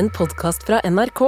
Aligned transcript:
en 0.00 0.08
podkast 0.16 0.62
fra 0.64 0.78
NRK. 0.88 1.20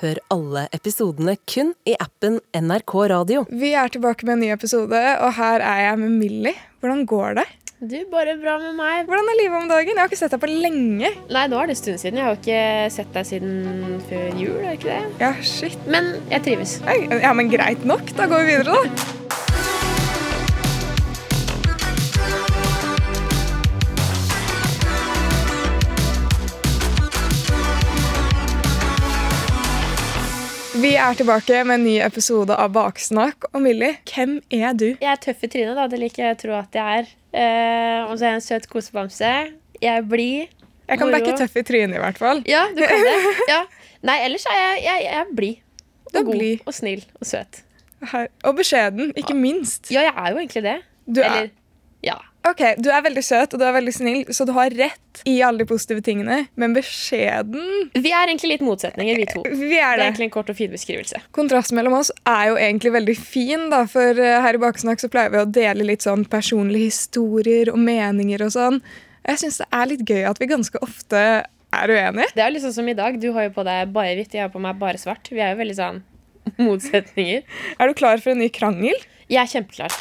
Hør 0.00 0.18
alle 0.30 0.68
episodene 0.76 1.32
kun 1.50 1.72
i 1.88 1.96
appen 1.98 2.36
NRK 2.54 2.92
Radio. 3.10 3.42
Vi 3.50 3.72
er 3.74 3.90
tilbake 3.90 4.26
med 4.28 4.36
en 4.36 4.44
ny 4.44 4.50
episode, 4.54 5.00
og 5.18 5.32
her 5.34 5.64
er 5.66 5.80
jeg 5.88 5.98
med 5.98 6.14
Millie. 6.20 6.54
Hvordan 6.78 7.02
går 7.10 7.40
det? 7.40 7.46
Du, 7.80 7.96
bare 8.12 8.36
bra 8.38 8.54
med 8.62 8.76
meg. 8.78 9.08
Hvordan 9.08 9.32
er 9.32 9.38
livet 9.40 9.58
om 9.58 9.68
dagen? 9.72 9.96
Jeg 9.96 10.02
har 10.04 10.12
ikke 10.12 10.20
sett 10.20 10.36
deg 10.36 10.44
på 10.44 10.50
lenge. 10.52 11.10
Nei, 11.32 11.46
nå 11.50 11.58
er 11.58 11.70
det 11.70 11.74
en 11.74 11.80
stund 11.82 12.02
siden. 12.04 12.20
Jeg 12.20 12.28
har 12.28 12.36
jo 12.36 12.42
ikke 12.44 12.90
sett 13.00 13.14
deg 13.16 13.30
siden 13.32 14.04
før 14.12 14.28
jul, 14.44 14.58
er 14.60 14.68
det 14.68 14.76
ikke 14.78 14.92
det? 14.92 15.14
Ja, 15.24 15.32
shit. 15.56 15.88
Men 15.90 16.12
jeg 16.30 16.46
trives. 16.46 16.76
Ja, 17.10 17.34
men 17.34 17.50
greit 17.50 17.82
nok. 17.88 18.14
Da 18.20 18.30
går 18.30 18.46
vi 18.46 18.54
videre, 18.54 18.84
da. 18.84 19.19
Er 31.00 31.16
tilbake 31.16 31.62
med 31.64 31.78
en 31.78 31.84
ny 31.86 31.94
episode 32.04 32.54
av 32.60 32.72
Baksnakk. 32.74 33.46
Og 33.54 33.62
Millie, 33.64 33.96
hvem 34.10 34.36
er 34.52 34.74
du? 34.76 34.88
Jeg 34.92 35.08
er 35.08 35.20
tøff 35.22 35.44
i 35.46 35.50
trynet, 35.52 35.76
da. 35.78 35.86
Det 35.90 36.00
liker 36.02 36.24
jeg 36.26 36.36
å 36.36 36.40
tro 36.42 36.56
at 36.58 36.76
jeg 36.76 37.00
er. 37.00 37.10
Uh, 37.30 38.10
og 38.10 38.18
så 38.18 38.26
er 38.26 38.34
jeg 38.34 38.38
en 38.40 38.44
søt 38.44 38.68
kosebamse. 38.72 39.30
Jeg 39.80 39.90
er 39.94 40.04
blid. 40.06 40.52
Jeg 40.90 41.00
kan 41.00 41.12
backe 41.14 41.36
tøff 41.38 41.56
i 41.56 41.64
trynet, 41.66 41.96
i 41.96 42.02
hvert 42.02 42.20
fall. 42.20 42.42
Ja, 42.50 42.66
du 42.74 42.82
kan 42.82 43.04
det. 43.06 43.16
Ja. 43.52 43.62
Nei, 44.06 44.16
ellers 44.26 44.44
er 44.50 44.58
jeg, 44.58 44.82
jeg, 44.88 45.06
jeg 45.06 45.18
er 45.22 45.32
blid. 45.36 45.64
Og 46.10 46.24
god 46.26 46.34
Bli. 46.34 46.52
og 46.66 46.74
snill 46.74 47.04
og 47.20 47.28
søt. 47.28 47.62
Her. 48.10 48.26
Og 48.48 48.56
beskjeden, 48.58 49.12
ikke 49.20 49.36
minst. 49.36 49.90
Ja, 49.92 50.02
jeg 50.08 50.14
er 50.16 50.32
jo 50.34 50.40
egentlig 50.40 50.62
det. 50.66 50.76
Du 51.06 51.20
er, 51.20 51.26
Eller. 51.28 51.50
Ok, 52.46 52.62
du 52.80 52.88
er 52.92 53.02
veldig 53.04 53.22
søt 53.24 53.54
og 53.54 53.60
du 53.60 53.64
er 53.66 53.74
veldig 53.76 53.92
snill, 53.94 54.22
så 54.34 54.46
du 54.48 54.52
har 54.56 54.72
rett 54.78 55.22
i 55.28 55.36
alle 55.44 55.62
de 55.62 55.66
positive 55.68 56.02
tingene. 56.06 56.46
Men 56.60 56.74
beskjeden 56.76 57.90
Vi 57.94 58.12
er 58.12 58.30
egentlig 58.30 58.54
litt 58.54 58.64
motsetninger, 58.64 59.20
vi 59.20 59.28
to. 59.28 59.42
Vi 59.44 59.68
Det 59.74 59.80
er 59.80 59.98
er 59.98 60.04
egentlig 60.06 60.30
en 60.30 60.34
kort 60.38 60.50
og 60.52 60.58
fin 60.58 60.72
beskrivelse. 60.72 61.20
Kontrasten 61.36 61.78
mellom 61.78 61.98
oss 62.00 62.12
er 62.24 62.50
jo 62.50 62.58
egentlig 62.60 62.94
veldig 62.96 63.16
fin, 63.18 63.68
da, 63.72 63.84
for 63.90 64.18
eh, 64.18 64.40
her 64.44 64.56
i 64.58 64.62
Baksnakk 64.62 65.02
så 65.02 65.10
pleier 65.12 65.34
vi 65.34 65.42
å 65.42 65.48
dele 65.48 65.86
litt 65.92 66.06
sånn 66.06 66.24
personlige 66.30 66.90
historier 66.92 67.72
og 67.72 67.80
meninger 67.82 68.46
og 68.46 68.54
sånn. 68.56 68.82
Jeg 69.26 69.42
syns 69.42 69.60
det 69.60 69.68
er 69.76 69.90
litt 69.90 70.04
gøy 70.08 70.22
at 70.30 70.40
vi 70.40 70.48
ganske 70.50 70.80
ofte 70.84 71.24
er 71.70 71.92
uenige. 71.92 72.30
Det 72.34 72.44
er 72.44 72.54
liksom 72.54 72.72
som 72.74 72.88
i 72.88 72.96
dag. 72.98 73.18
Du 73.20 73.30
har 73.36 73.46
jo 73.48 73.54
på 73.54 73.66
deg 73.66 73.92
bare 73.94 74.16
hvitt, 74.18 74.34
jeg 74.34 74.46
har 74.46 74.54
på 74.54 74.62
meg 74.62 74.78
bare 74.80 74.98
svart. 74.98 75.30
Vi 75.30 75.42
er 75.42 75.52
jo 75.54 75.60
veldig 75.60 75.76
sånn 75.78 76.00
motsetninger. 76.66 77.44
Er 77.78 77.90
du 77.90 77.98
klar 77.98 78.22
for 78.22 78.34
en 78.34 78.42
ny 78.42 78.50
krangel? 78.54 78.96
Jeg 79.30 79.44
er 79.44 79.52
kjempeklar. 79.52 80.00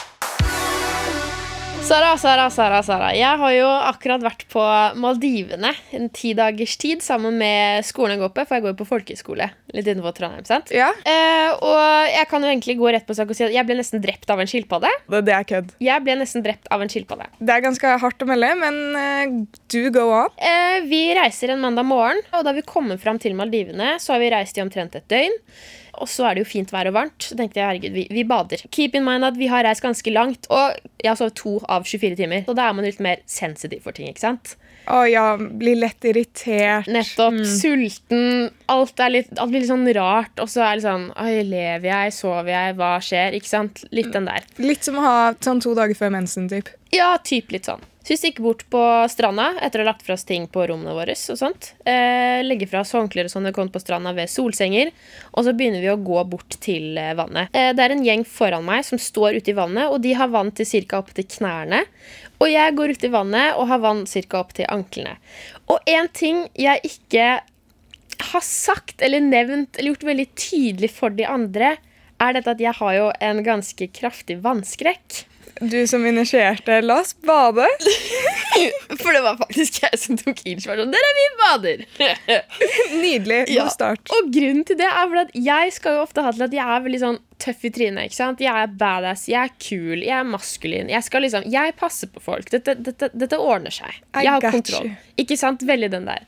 Sara, 1.81 2.17
Sara, 2.17 2.49
Sara, 2.53 2.83
Sara. 2.83 3.07
Jeg 3.17 3.39
har 3.41 3.53
jo 3.55 3.67
akkurat 3.89 4.21
vært 4.21 4.43
på 4.51 4.61
Maldivene 4.99 5.71
en 5.95 6.09
ti 6.13 6.35
dagers 6.37 6.75
tid 6.77 7.01
sammen 7.01 7.39
med 7.39 7.85
skolen 7.87 8.13
jeg 8.17 8.21
går 8.21 8.33
på, 8.35 8.45
for 8.45 8.57
jeg 8.57 8.65
går 8.65 8.73
jo 8.73 8.77
på 8.81 8.87
folkehøyskole 8.91 9.47
litt 9.73 9.87
innenfor 9.89 10.13
Trondheim. 10.17 10.45
sant? 10.45 10.69
Ja. 10.75 10.91
Eh, 11.07 11.49
og 11.55 12.11
jeg 12.11 12.27
kan 12.29 12.45
jo 12.45 12.51
egentlig 12.51 12.77
gå 12.77 12.91
rett 12.93 13.07
på 13.09 13.15
sak 13.17 13.31
og 13.31 13.39
si 13.39 13.47
at 13.47 13.55
jeg 13.55 13.65
ble 13.65 13.79
nesten 13.79 14.03
drept 14.03 14.29
av 14.29 14.43
en 14.43 14.51
skilpadde. 14.51 14.91
Det, 15.09 15.23
det 15.25 15.35
er 15.37 15.49
kødd. 15.53 15.73
Jeg 15.87 16.05
ble 16.05 16.19
nesten 16.21 16.45
drept 16.45 16.69
av 16.69 16.85
en 16.85 16.93
skilpadde. 16.93 17.31
Det 17.39 17.55
er 17.55 17.65
ganske 17.65 17.95
hardt 18.05 18.25
å 18.25 18.29
melde, 18.29 18.53
men 18.61 18.79
eh, 18.99 19.35
do 19.73 19.83
go 19.95 20.05
on. 20.21 20.37
Eh, 20.37 20.79
vi 20.91 21.03
reiser 21.17 21.55
en 21.55 21.63
mandag 21.63 21.89
morgen, 21.89 22.21
og 22.35 22.45
da 22.45 22.53
vi 22.57 22.65
kommer 22.69 23.01
fram 23.01 23.17
til 23.23 23.37
Maldivene, 23.39 23.95
så 24.03 24.13
har 24.17 24.23
vi 24.25 24.33
reist 24.35 24.59
i 24.59 24.65
omtrent 24.65 24.99
et 24.99 25.09
døgn. 25.09 25.37
Og 25.99 26.09
så 26.09 26.29
er 26.29 26.37
det 26.37 26.45
jo 26.45 26.49
fint 26.49 26.71
vær 26.73 26.89
og 26.89 26.95
varmt. 26.95 27.27
Så 27.29 27.37
tenkte 27.39 27.59
jeg, 27.59 27.67
herregud, 27.67 27.97
vi, 27.97 28.05
vi 28.15 28.25
bader. 28.27 28.63
Keep 28.75 28.97
in 28.99 29.05
mind 29.07 29.27
at 29.27 29.37
vi 29.39 29.49
har 29.51 29.65
reist 29.67 29.83
ganske 29.83 30.13
langt, 30.15 30.47
og 30.53 30.79
jeg 31.03 31.11
har 31.11 31.19
sovet 31.19 31.37
to 31.39 31.57
av 31.67 31.87
24 31.87 32.19
timer. 32.19 32.45
Så 32.47 32.55
da 32.57 32.69
er 32.69 32.77
man 32.77 32.87
litt 32.87 33.03
mer 33.03 33.23
sensitiv 33.29 33.83
for 33.85 33.95
ting, 33.95 34.11
ikke 34.11 34.27
sant? 34.27 34.55
Å 34.89 35.03
ja, 35.05 35.25
blir 35.37 35.77
lett 35.77 36.05
irritert. 36.09 36.87
Nettopp. 36.89 37.37
Sulten. 37.45 38.49
Alt, 38.71 39.01
er 39.03 39.13
litt, 39.13 39.29
alt 39.37 39.51
blir 39.51 39.61
litt 39.61 39.69
sånn 39.69 39.85
rart. 39.93 40.33
Og 40.41 40.49
så 40.49 40.63
er 40.65 40.79
det 40.79 40.85
sånn 40.87 41.09
Oi, 41.19 41.43
lever 41.45 41.89
jeg? 41.91 42.15
Sover 42.15 42.49
jeg? 42.53 42.77
Hva 42.79 42.95
skjer? 43.03 43.37
Ikke 43.37 43.51
sant? 43.51 43.83
Litt 43.93 44.09
den 44.15 44.29
der. 44.29 44.47
Litt 44.61 44.87
som 44.87 44.97
å 44.97 45.05
ha 45.05 45.15
sånn 45.45 45.61
to 45.61 45.75
dager 45.77 45.97
før 45.99 46.15
mensen, 46.17 46.49
typ. 46.49 46.73
Ja, 46.95 47.13
typ 47.21 47.53
litt 47.53 47.69
sånn. 47.69 47.85
Så 47.99 48.13
vi 48.13 48.17
stikker 48.17 48.43
bort 48.43 48.63
på 48.71 48.81
stranda 49.11 49.51
etter 49.61 49.81
å 49.81 49.83
ha 49.83 49.91
lagt 49.91 50.05
fra 50.07 50.15
oss 50.15 50.23
ting 50.25 50.47
på 50.47 50.63
rommene 50.69 50.95
våre. 50.95 51.13
og 51.13 51.37
sånt. 51.37 51.73
Eh, 51.85 52.39
legger 52.45 52.69
fra 52.71 52.81
oss 52.81 52.93
håndklær 52.95 53.27
og 53.27 53.33
sånn 53.33 53.43
når 53.43 53.51
vi 53.51 53.57
kommer 53.57 53.75
på 53.75 53.81
stranda 53.83 54.13
ved 54.15 54.31
solsenger. 54.31 54.91
Og 55.33 55.45
så 55.45 55.53
begynner 55.53 55.83
vi 55.83 55.91
å 55.91 55.99
gå 55.99 56.23
bort 56.31 56.57
til 56.63 56.97
eh, 56.97 57.13
vannet. 57.13 57.51
Eh, 57.53 57.73
det 57.75 57.83
er 57.83 57.93
en 57.93 58.05
gjeng 58.05 58.23
foran 58.25 58.65
meg 58.65 58.87
som 58.87 58.97
står 58.97 59.37
ute 59.37 59.51
i 59.51 59.57
vannet, 59.57 59.91
og 59.91 60.01
de 60.01 60.15
har 60.15 60.31
vann 60.31 60.51
til 60.55 60.65
ca. 60.87 61.03
opp 61.03 61.13
til 61.13 61.27
knærne. 61.27 61.83
Og 62.39 62.47
jeg 62.47 62.75
går 62.79 62.95
ut 62.95 63.03
i 63.03 63.11
vannet 63.13 63.59
og 63.59 63.67
har 63.67 63.83
vann 63.83 64.05
ca. 64.07 64.39
opp 64.39 64.55
til 64.55 64.69
anklene. 64.71 65.17
Og 65.67 65.83
en 65.85 66.07
ting 66.07 66.47
jeg 66.55 66.81
ikke 66.87 67.29
har 68.31 68.43
sagt 68.43 69.03
eller 69.05 69.23
nevnt 69.23 69.77
eller 69.77 69.93
gjort 69.93 70.07
veldig 70.07 70.27
tydelig 70.35 70.91
for 70.95 71.13
de 71.13 71.27
andre, 71.27 71.75
er 72.19 72.35
dette 72.35 72.51
at 72.51 72.61
jeg 72.63 72.75
har 72.75 72.95
jo 72.97 73.11
en 73.23 73.43
ganske 73.45 73.87
kraftig 73.95 74.41
vannskrekk. 74.43 75.23
Du 75.61 75.87
som 75.87 76.05
initierte 76.07 76.81
'la 76.81 76.99
oss 77.01 77.15
bade'. 77.25 77.65
For 79.01 79.13
det 79.13 79.21
var 79.21 79.37
faktisk 79.37 79.81
jeg 79.83 79.99
som 79.99 80.17
tok 80.17 80.39
inch. 80.45 80.65
Der 80.65 80.79
er 80.79 80.85
Dere, 80.85 81.09
vi 81.17 81.25
bader! 81.39 81.83
Nydelig. 83.03 83.39
God 83.47 83.55
Ja. 83.55 83.67
start. 83.69 84.09
Og 84.15 84.31
grunnen 84.33 84.63
til 84.65 84.77
det 84.79 84.85
er 84.87 85.07
fordi 85.07 85.19
at 85.25 85.35
jeg 85.45 85.73
skal 85.73 85.93
jo 85.97 86.01
ofte 86.05 86.21
ha 86.25 86.31
til 86.31 86.43
at 86.47 86.55
jeg 86.55 86.65
er 86.75 86.83
veldig 86.85 86.99
sånn 87.03 87.19
tøff 87.39 87.63
i 87.65 87.69
trynet. 87.75 88.03
ikke 88.09 88.15
sant? 88.15 88.39
Jeg 88.43 88.51
er 88.63 88.67
badass, 88.67 89.27
jeg 89.31 89.43
er 89.43 89.53
kul, 89.59 90.01
jeg 90.03 90.15
er 90.19 90.23
maskulin. 90.27 90.89
Jeg 90.89 91.03
skal 91.03 91.21
liksom, 91.21 91.43
jeg 91.51 91.75
passer 91.79 92.07
på 92.07 92.19
folk. 92.23 92.49
Dette, 92.51 92.75
dette, 92.75 93.09
dette 93.13 93.37
ordner 93.39 93.71
seg. 93.71 94.01
I 94.15 94.23
Jeg 94.25 94.31
har 94.31 94.41
kontroll. 94.51 94.85
you. 94.85 94.95
Ikke 95.17 95.37
sant? 95.37 95.61
Veldig 95.63 95.91
den 95.91 96.05
der. 96.05 96.25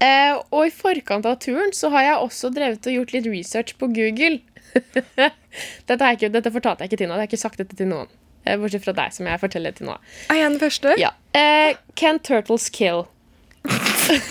Eh, 0.00 0.34
og 0.52 0.66
i 0.66 0.70
forkant 0.70 1.24
av 1.24 1.38
turen 1.40 1.72
så 1.72 1.88
har 1.90 2.02
jeg 2.02 2.16
også 2.20 2.50
drevet 2.52 2.84
og 2.86 2.92
gjort 2.92 3.12
litt 3.12 3.26
research 3.26 3.76
på 3.78 3.88
Google. 3.88 4.40
dette, 5.88 6.04
ikke, 6.12 6.28
dette 6.32 6.52
fortalte 6.52 6.84
jeg 6.84 6.90
ikke 6.92 6.98
til 7.00 7.08
noen. 7.08 7.16
Jeg 7.20 7.28
har 7.28 7.32
ikke 7.32 7.40
sagt 7.46 7.58
dette 7.62 7.76
til 7.78 7.88
noen. 7.88 8.08
Eh, 8.46 8.56
Bortsett 8.62 8.86
fra 8.86 8.94
deg, 8.96 9.12
som 9.12 9.28
jeg 9.28 9.42
forteller 9.42 9.74
til 9.76 9.90
nå. 9.90 9.98
Er 10.30 10.40
jeg 10.40 10.54
den 10.54 10.62
første? 10.62 10.94
Ja. 11.00 11.10
Uh, 11.36 11.74
can 11.98 12.22
turtles 12.22 12.70
kill? 12.72 13.04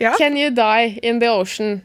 Ja. 0.00 0.14
Can 0.18 0.36
you 0.36 0.50
die 0.50 0.98
in 1.02 1.20
the 1.20 1.30
ocean 1.30 1.82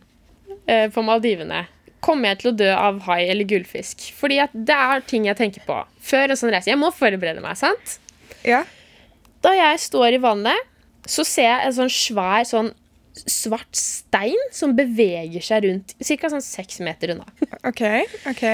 uh, 0.70 0.90
på 0.90 1.04
Maldivene? 1.06 1.66
Kommer 2.00 2.32
jeg 2.32 2.42
til 2.42 2.52
å 2.52 2.56
dø 2.58 2.70
av 2.74 3.02
hai 3.10 3.22
eller 3.28 3.48
gullfisk? 3.48 4.10
Fordi 4.18 4.40
det 4.54 4.76
er 4.76 5.04
ting 5.08 5.28
jeg 5.28 5.38
tenker 5.38 5.66
på 5.68 5.82
før 6.10 6.32
en 6.32 6.40
sånn 6.40 6.54
reise. 6.54 6.72
Jeg 6.72 6.80
må 6.80 6.92
forberede 6.96 7.44
meg, 7.44 7.58
sant? 7.60 7.98
Ja. 8.48 8.64
Da 9.44 9.52
jeg 9.56 9.82
står 9.84 10.16
i 10.16 10.22
vannet, 10.24 10.70
så 11.10 11.26
ser 11.28 11.52
jeg 11.52 11.68
en 11.68 11.76
sånn 11.82 11.94
svær 11.94 12.48
sånn 12.48 12.72
svart 13.20 13.76
stein 13.76 14.40
som 14.56 14.72
beveger 14.78 15.44
seg 15.44 15.66
rundt 15.66 15.96
ca. 16.00 16.30
sånn 16.32 16.46
seks 16.46 16.80
meter 16.86 17.16
unna. 17.16 17.28
OK. 17.68 17.84
ok. 18.32 18.46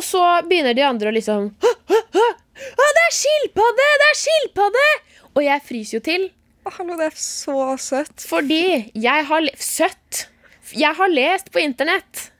Og 0.00 0.04
så 0.06 0.20
begynner 0.48 0.72
de 0.72 0.86
andre 0.86 1.10
å 1.10 1.12
liksom 1.12 1.50
«Hå, 1.60 1.70
hå, 1.92 1.98
hå! 2.16 2.26
Å, 2.60 2.84
det 2.96 3.02
er 3.04 3.12
skilpadde! 3.12 3.88
Det 4.00 4.06
er 4.06 4.16
skilpadde! 4.16 4.84
Og 5.34 5.42
jeg 5.44 5.64
fryser 5.66 5.98
jo 5.98 6.04
til. 6.06 6.24
Hallo, 6.70 6.96
det 6.96 7.10
er 7.10 7.18
så 7.20 7.56
søtt. 7.80 8.24
Fordi 8.24 8.62
jeg 8.96 9.26
har 9.28 9.48
Søtt! 9.60 10.26
Jeg 10.72 10.96
har 10.96 11.12
lest 11.12 11.52
på 11.52 11.60
internett 11.60 12.30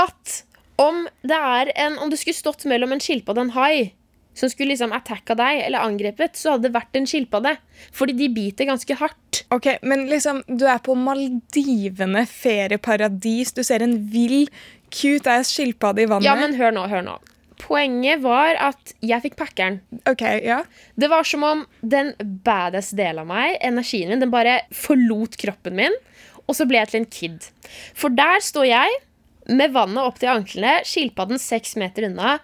at 0.00 0.38
om 0.80 1.02
det 1.26 1.36
er 1.36 1.72
en 1.84 1.98
Om 2.00 2.12
det 2.12 2.20
skulle 2.20 2.38
stått 2.38 2.64
mellom 2.70 2.94
en 2.94 3.02
skilpadde 3.02 3.42
og 3.42 3.50
en 3.50 3.56
hai 3.58 3.90
som 4.32 4.48
skulle 4.48 4.72
liksom 4.72 4.94
attacka 4.96 5.34
deg 5.36 5.58
eller 5.66 5.84
angrepet, 5.84 6.38
så 6.40 6.54
hadde 6.54 6.70
det 6.70 6.76
vært 6.76 6.96
en 6.96 7.04
skilpadde. 7.04 7.50
Fordi 7.92 8.14
de 8.16 8.30
biter 8.32 8.64
ganske 8.64 8.96
hardt. 8.96 9.42
Ok, 9.52 9.66
Men 9.84 10.06
liksom, 10.08 10.40
du 10.48 10.64
er 10.64 10.80
på 10.80 10.96
Maldivene, 10.96 12.24
ferieparadis. 12.24 13.52
Du 13.52 13.60
ser 13.60 13.84
en 13.84 13.98
vill, 14.08 14.46
cute 14.92 15.30
ass 15.32 15.52
skilpadde 15.54 16.04
i 16.04 16.08
vannet. 16.10 16.26
Ja, 16.28 16.36
men 16.38 16.56
hør 16.58 16.74
nå, 16.74 16.86
hør 16.90 17.04
nå. 17.06 17.18
Poenget 17.62 18.22
var 18.24 18.58
at 18.58 18.92
jeg 19.04 19.22
fikk 19.24 19.36
packeren. 19.38 19.78
Ok, 20.10 20.24
ja. 20.42 20.62
Det 20.98 21.08
var 21.12 21.26
som 21.28 21.44
om 21.46 21.62
den 21.80 22.12
badass 22.44 22.90
delen 22.98 23.22
av 23.22 23.30
meg, 23.30 23.56
energien 23.62 24.10
min, 24.10 24.22
den 24.22 24.32
bare 24.34 24.60
forlot 24.74 25.38
kroppen 25.40 25.78
min. 25.78 25.96
Og 26.48 26.58
så 26.58 26.66
ble 26.68 26.80
jeg 26.80 26.90
til 26.90 27.00
en 27.02 27.10
kid. 27.18 27.48
For 27.94 28.12
der 28.12 28.42
står 28.42 28.66
jeg 28.68 28.98
med 29.50 29.74
vannet 29.74 30.02
opp 30.02 30.18
til 30.22 30.32
anklene, 30.32 30.80
skilpadden 30.86 31.40
seks 31.42 31.76
meter 31.80 32.08
unna. 32.10 32.36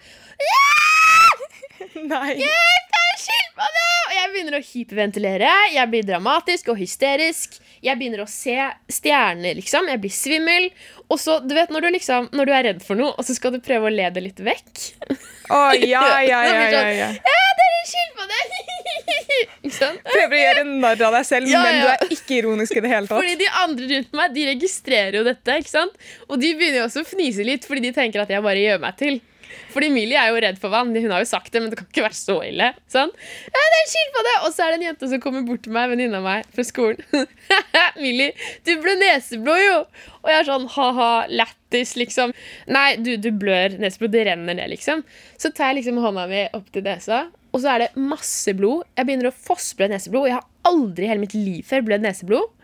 Nei. 2.12 2.34
Det 2.38 2.46
er 2.46 2.78
en 2.78 2.87
skilpadde! 3.22 3.86
Og 4.08 4.14
jeg 4.16 4.30
begynner 4.32 4.56
å 4.58 4.62
hyperventilere. 4.64 5.54
Jeg 5.74 5.90
blir 5.92 6.06
dramatisk 6.08 6.70
og 6.72 6.78
hysterisk. 6.80 7.58
Jeg 7.84 7.98
begynner 8.00 8.24
å 8.24 8.28
se 8.30 8.56
stjerner, 8.90 9.58
liksom. 9.58 9.88
Jeg 9.92 10.00
blir 10.02 10.14
svimmel. 10.14 10.70
Og 11.08 11.20
så, 11.22 11.38
du 11.44 11.54
vet, 11.56 11.70
når 11.74 11.86
du, 11.86 11.90
liksom, 11.98 12.30
når 12.36 12.48
du 12.50 12.54
er 12.56 12.66
redd 12.72 12.82
for 12.84 12.98
noe, 12.98 13.14
og 13.14 13.26
så 13.26 13.36
skal 13.36 13.54
du 13.54 13.60
prøve 13.64 13.90
å 13.90 13.94
le 13.94 14.08
det 14.14 14.24
litt 14.24 14.42
vekk. 14.44 14.72
Å, 15.52 15.60
ja, 15.78 16.02
ja, 16.24 16.24
ja, 16.24 16.40
ja, 16.48 16.66
sånn, 16.74 16.92
ja. 16.98 17.10
Ja, 17.16 17.44
det 17.60 17.68
er 17.68 17.78
en 17.78 17.88
skilpadde! 17.92 18.42
Prøver 20.08 20.34
å 20.34 20.40
gjøre 20.40 20.62
narr 20.68 21.02
av 21.08 21.14
deg 21.18 21.26
selv, 21.28 21.50
Ja, 21.50 21.60
men 21.62 21.82
du 21.82 21.88
er 21.92 22.12
ikke 22.14 22.38
ironisk 22.40 22.78
i 22.78 22.82
det 22.84 22.90
hele 22.90 23.06
tatt. 23.08 23.18
Fordi 23.20 23.36
de 23.40 23.48
andre 23.62 23.88
rundt 23.92 24.14
meg 24.16 24.34
de 24.34 24.46
registrerer 24.48 25.18
jo 25.20 25.24
dette. 25.26 25.58
ikke 25.62 25.70
sant? 25.72 25.98
Og 26.28 26.40
de 26.40 26.52
begynner 26.58 26.82
jo 26.82 26.86
også 26.88 27.04
å 27.04 27.08
fnise 27.08 27.46
litt, 27.46 27.66
fordi 27.68 27.88
de 27.88 27.92
tenker 27.96 28.24
at 28.24 28.32
jeg 28.32 28.44
bare 28.44 28.62
gjør 28.64 28.80
meg 28.82 28.98
til. 29.00 29.20
Fordi 29.72 29.90
Millie 29.92 30.18
er 30.18 30.32
jo 30.32 30.40
redd 30.42 30.58
for 30.60 30.72
vann. 30.72 30.94
Hun 30.94 31.14
har 31.14 31.22
jo 31.22 31.28
sagt 31.30 31.52
det, 31.52 31.62
men 31.62 31.72
det 31.72 31.78
kan 31.80 31.88
ikke 31.88 32.04
være 32.06 32.18
så 32.18 32.38
ille. 32.46 32.70
Sånn. 32.90 33.12
Ja, 33.48 33.62
det 33.62 33.78
er 33.78 33.86
en 34.02 34.26
det! 34.28 34.34
Og 34.46 34.52
så 34.54 34.64
er 34.64 34.72
det 34.72 34.78
en 34.78 34.86
jente 34.88 35.10
som 35.10 35.22
kommer 35.22 35.46
bort 35.46 35.64
til 35.66 35.74
meg, 35.74 35.88
venninna 35.92 36.20
meg 36.24 36.48
fra 36.54 36.64
skolen. 36.66 37.00
Millie, 38.02 38.34
du 38.68 38.74
ble 38.82 38.96
neseblod, 39.00 39.62
jo! 39.62 39.78
Og 40.24 40.32
jeg 40.32 40.42
er 40.42 40.48
sånn 40.48 40.68
ha-ha, 40.74 41.10
lættis, 41.30 41.94
liksom. 42.00 42.34
Nei, 42.74 42.88
du, 43.00 43.14
du 43.22 43.30
blør 43.36 43.78
neseblod. 43.80 44.14
Det 44.14 44.26
renner 44.28 44.58
ned, 44.58 44.72
liksom. 44.74 45.04
Så 45.40 45.52
tar 45.54 45.72
jeg 45.72 45.82
liksom 45.82 46.00
hånda 46.02 46.26
mi 46.30 46.44
opp 46.56 46.68
til 46.74 46.84
nesa, 46.86 47.26
og 47.52 47.62
så 47.62 47.74
er 47.74 47.86
det 47.86 48.06
masse 48.10 48.52
blod. 48.56 48.84
Jeg 48.98 49.08
begynner 49.08 49.30
å 49.30 49.36
fossblø 49.48 49.88
neseblod, 49.92 50.28
jeg 50.28 50.38
har 50.40 50.46
aldri 50.68 51.06
i 51.06 51.10
hele 51.12 51.24
mitt 51.24 51.36
liv 51.36 51.64
før 51.66 51.86
blødd 51.86 52.04
neseblod. 52.04 52.54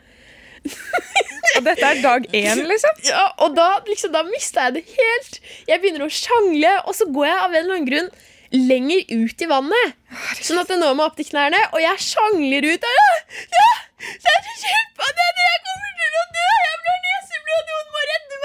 Og 1.54 1.66
dette 1.68 1.86
er 1.86 2.00
dag 2.02 2.24
én, 2.34 2.62
liksom? 2.66 3.02
Ja, 3.06 3.26
og 3.44 3.54
da, 3.54 3.68
liksom, 3.86 4.12
da 4.14 4.24
mista 4.26 4.68
jeg 4.68 4.78
det 4.78 4.84
helt. 4.90 5.40
Jeg 5.68 5.82
begynner 5.82 6.06
å 6.06 6.12
sjangle, 6.12 6.72
og 6.88 6.96
så 6.98 7.06
går 7.14 7.28
jeg 7.28 7.36
av 7.40 7.52
en 7.52 7.60
eller 7.60 7.76
annen 7.76 7.90
grunn 7.90 8.10
lenger 8.54 9.06
ut 9.10 9.42
i 9.42 9.50
vannet. 9.50 9.94
Sånn 10.40 10.60
at 10.60 10.70
det 10.70 10.78
når 10.78 10.96
meg 10.98 11.08
opp 11.08 11.16
til 11.18 11.28
knærne, 11.30 11.60
og 11.72 11.80
jeg 11.82 12.02
sjangler 12.06 12.66
ut. 12.70 12.86
Ja, 12.86 13.70
det 14.04 14.34
er 14.34 14.42
det 14.44 15.46
Jeg 15.48 15.60
kommer 15.66 15.92
til 16.00 16.18
å 16.20 16.24
dø! 16.36 16.48
Jeg 16.64 16.76
blir 16.84 16.98
neseblod! 17.08 17.70
Noen 17.70 17.88
må 17.94 18.04
redde 18.10 18.40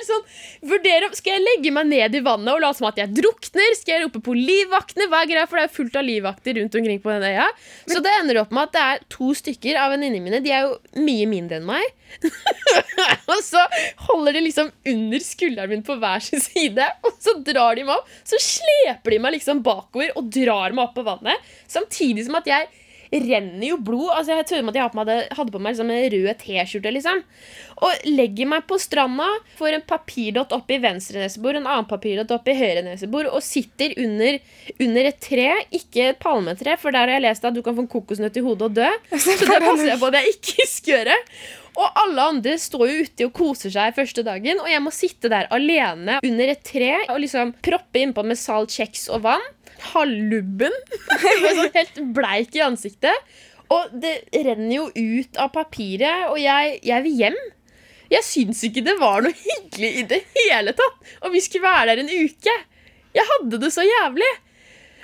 Og 0.00 0.86
jeg 0.86 1.02
liksom 1.02 1.16
Skal 1.18 1.36
jeg 1.36 1.44
legge 1.44 1.72
meg 1.74 1.88
ned 1.90 2.16
i 2.16 2.22
vannet 2.24 2.52
og 2.52 2.62
late 2.64 2.78
som 2.80 2.88
at 2.90 3.00
jeg 3.00 3.12
drukner? 3.16 3.76
Skal 3.78 3.94
jeg 3.94 4.04
rope 4.06 4.22
på 4.24 4.36
livvaktene? 4.36 5.08
Hva 5.10 5.22
er 5.22 5.30
greia? 5.30 5.46
For 5.50 5.60
det 5.60 5.66
er 5.66 5.74
fullt 5.74 5.98
av 6.00 6.06
livvakter 6.06 6.58
rundt 6.60 6.78
omkring 6.80 7.00
på 7.02 7.12
den 7.12 7.26
øya. 7.30 7.46
Så 7.90 8.02
det 8.04 8.14
ender 8.18 8.42
opp 8.42 8.54
med 8.54 8.68
at 8.68 8.76
det 8.76 8.84
er 8.86 9.06
to 9.12 9.32
stykker 9.36 9.80
av 9.80 9.94
venninnene 9.94 10.24
mine. 10.24 10.42
De 10.44 10.54
er 10.54 10.68
jo 10.68 11.04
mye 11.04 11.28
mindre 11.30 11.60
enn 11.60 11.68
meg. 11.68 11.86
og 13.30 13.38
så 13.46 13.62
holder 14.08 14.38
de 14.38 14.44
liksom 14.48 14.70
under 14.92 15.24
skulderen 15.24 15.70
min 15.70 15.84
på 15.86 15.96
hver 16.00 16.22
sin 16.24 16.42
side, 16.42 16.86
og 17.06 17.16
så 17.22 17.36
drar 17.46 17.78
de 17.78 17.86
meg 17.86 18.00
opp. 18.00 18.10
Så 18.26 18.40
sleper 18.42 19.14
de 19.14 19.20
meg 19.22 19.36
liksom 19.36 19.62
bakover 19.66 20.14
og 20.18 20.30
drar 20.34 20.74
meg 20.74 20.88
opp 20.88 20.96
på 20.98 21.06
vannet, 21.06 21.50
samtidig 21.70 22.26
som 22.26 22.38
at 22.40 22.50
jeg 22.50 22.68
renner 23.10 23.66
jo 23.72 23.78
blod. 23.82 24.10
Altså 24.14 24.36
Jeg 24.38 24.46
trodde 24.46 24.72
at 24.72 24.78
jeg 24.78 24.92
hadde, 24.94 25.16
hadde 25.36 25.54
på 25.54 25.60
meg 25.62 25.74
liksom 25.74 25.90
en 25.90 26.10
rød 26.14 26.30
T-skjorte. 26.42 26.92
liksom 26.94 27.22
Og 27.82 28.08
legger 28.08 28.50
meg 28.50 28.66
på 28.70 28.78
stranda, 28.80 29.26
får 29.58 29.78
en 29.78 29.86
papirdott 29.88 30.52
opp 30.56 30.70
i 30.70 30.78
venstre 30.82 31.22
nesebor, 31.22 31.56
en 31.56 31.66
annen 31.66 31.88
papirdott 31.90 32.34
opp 32.36 32.50
i 32.50 32.56
høyre 32.58 32.84
nesebor, 32.86 33.30
og 33.32 33.42
sitter 33.42 33.96
under, 34.00 34.38
under 34.78 35.10
et 35.10 35.20
tre. 35.24 35.48
Ikke 35.74 36.10
et 36.10 36.20
palmetre, 36.22 36.76
for 36.80 36.94
der 36.94 37.08
har 37.08 37.18
jeg 37.18 37.26
lest 37.26 37.48
at 37.48 37.56
du 37.56 37.62
kan 37.66 37.76
få 37.78 37.86
en 37.86 37.90
kokosnøtt 37.90 38.36
i 38.36 38.44
hodet 38.46 38.68
og 38.68 38.78
dø. 38.78 38.90
Så 39.22 39.38
det 39.40 39.62
passer 39.64 39.90
jeg 39.92 40.02
på 40.02 40.12
at 40.12 40.20
jeg 40.20 40.36
ikke 40.36 40.68
skal 40.76 40.94
gjøre. 40.98 41.18
Og 41.80 42.00
alle 42.02 42.24
andre 42.34 42.56
står 42.60 42.88
jo 42.88 43.04
ute 43.06 43.26
og 43.28 43.36
koser 43.36 43.72
seg 43.72 43.94
første 43.96 44.24
dagen, 44.26 44.58
og 44.62 44.68
jeg 44.70 44.82
må 44.82 44.92
sitte 44.94 45.30
der 45.32 45.48
alene 45.54 46.18
under 46.26 46.52
et 46.52 46.62
tre 46.66 46.92
og 47.06 47.20
liksom 47.22 47.54
proppe 47.64 48.02
innpå 48.02 48.24
med 48.26 48.38
salt, 48.38 48.74
kjeks 48.74 49.06
og 49.14 49.24
vann. 49.28 49.46
Halvlubben. 49.92 50.74
sånn 51.56 51.72
helt 51.74 52.00
bleik 52.16 52.54
i 52.58 52.62
ansiktet. 52.64 53.32
Og 53.70 53.92
det 54.02 54.16
renner 54.34 54.74
jo 54.74 54.84
ut 54.90 55.38
av 55.38 55.52
papiret, 55.54 56.26
og 56.32 56.38
jeg, 56.42 56.78
jeg 56.86 57.04
vil 57.06 57.18
hjem. 57.24 57.36
Jeg 58.10 58.26
syns 58.26 58.64
ikke 58.66 58.82
det 58.82 58.96
var 58.98 59.22
noe 59.22 59.36
hyggelig 59.38 59.90
i 60.00 60.06
det 60.10 60.22
hele 60.34 60.72
tatt. 60.74 60.96
Og 61.22 61.30
vi 61.36 61.42
skulle 61.44 61.68
være 61.68 61.92
der 61.92 62.02
en 62.02 62.10
uke. 62.10 62.56
Jeg 63.14 63.26
hadde 63.28 63.60
det 63.62 63.70
så 63.74 63.84
jævlig. 63.86 64.30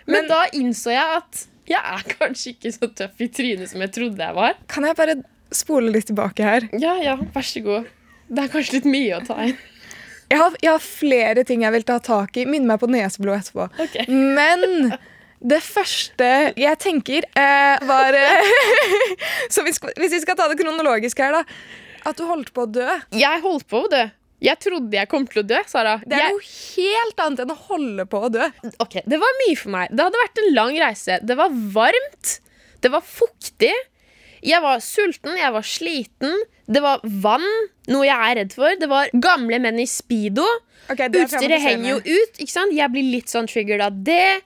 Men, 0.07 0.17
Men- 0.25 0.31
da 0.33 0.41
innså 0.59 0.91
jeg 0.95 1.21
at 1.21 1.45
jeg 1.67 1.83
er 1.83 2.03
kanskje 2.19 2.53
ikke 2.55 2.71
så 2.75 2.89
tøff 2.95 3.23
i 3.23 3.27
trynet 3.35 3.71
som 3.71 3.83
jeg 3.83 3.91
trodde 3.95 4.23
jeg 4.23 4.35
var. 4.37 4.59
Kan 4.71 4.87
jeg 4.87 4.99
bare 4.99 5.17
spole 5.55 5.91
litt 5.95 6.07
tilbake 6.11 6.47
her? 6.47 6.67
Ja, 6.79 6.93
ja, 7.03 7.17
vær 7.35 7.47
så 7.47 7.63
god. 7.65 7.89
Det 8.27 8.43
er 8.45 8.51
kanskje 8.53 8.79
litt 8.81 8.87
mye 8.91 9.17
å 9.21 9.25
ta 9.27 9.39
inn. 9.47 9.57
Jeg 10.31 10.41
har, 10.43 10.57
jeg 10.63 10.73
har 10.73 10.83
flere 10.83 11.45
ting 11.47 11.63
jeg 11.63 11.75
vil 11.77 11.87
ta 11.87 11.99
tak 12.03 12.37
i. 12.41 12.47
Minn 12.49 12.67
meg 12.69 12.81
på 12.83 12.89
neseblod 12.91 13.39
etterpå. 13.39 13.69
Okay. 13.87 14.07
Men 14.11 14.97
det 15.41 15.61
første 15.63 16.31
jeg 16.59 16.81
tenker, 16.83 17.27
eh, 17.39 17.87
var 17.87 18.17
eh, 18.17 18.53
Så 19.55 19.63
hvis, 19.67 19.79
Hvis 19.99 20.17
vi 20.17 20.23
skal 20.25 20.39
ta 20.39 20.49
det 20.51 20.59
kronologisk 20.61 21.21
her, 21.23 21.37
da. 21.37 21.45
At 22.07 22.19
du 22.19 22.27
holdt 22.27 22.53
på 22.55 22.67
å 22.67 22.71
dø. 22.71 22.87
Jeg 23.15 23.43
holdt 23.45 23.67
på 23.71 23.85
å 23.85 23.91
dø. 23.91 24.05
Jeg 24.45 24.61
trodde 24.61 24.93
jeg 24.99 25.09
kom 25.09 25.25
til 25.31 25.41
å 25.41 25.47
dø, 25.49 25.59
Sara. 25.69 25.97
Det 26.05 26.19
er 26.19 26.27
jeg, 26.27 26.35
noe 26.37 26.49
helt 26.77 27.23
annet 27.25 27.43
enn 27.43 27.55
å 27.55 27.59
holde 27.71 28.05
på 28.11 28.21
å 28.27 28.33
dø. 28.33 28.49
Ok, 28.85 28.99
Det 29.09 29.19
var 29.23 29.39
mye 29.43 29.57
for 29.59 29.73
meg. 29.75 29.95
Det 29.95 30.05
hadde 30.05 30.21
vært 30.23 30.43
en 30.43 30.51
lang 30.59 30.77
reise. 30.83 31.21
Det 31.25 31.37
var 31.39 31.55
varmt. 31.75 32.35
Det 32.85 32.93
var 32.93 33.07
fuktig. 33.07 33.73
Jeg 34.47 34.63
var 34.63 34.83
sulten, 34.85 35.39
jeg 35.41 35.55
var 35.55 35.67
sliten. 35.67 36.37
Det 36.67 36.83
var 36.83 37.03
vann, 37.23 37.47
noe 37.93 38.07
jeg 38.09 38.17
er 38.31 38.39
redd 38.41 38.55
for. 38.57 38.77
Det 38.81 38.89
var 38.91 39.11
gamle 39.23 39.61
menn 39.63 39.79
i 39.83 39.87
speedo. 39.89 40.47
Okay, 40.91 41.11
Utstyret 41.11 41.63
henger 41.63 41.97
jo 41.97 41.99
ut. 42.03 42.39
ikke 42.39 42.53
sant? 42.53 42.75
Jeg 42.75 42.91
blir 42.95 43.07
litt 43.07 43.33
sånn 43.33 43.49
triggered 43.51 43.85
av 43.87 43.99
det. 44.07 44.39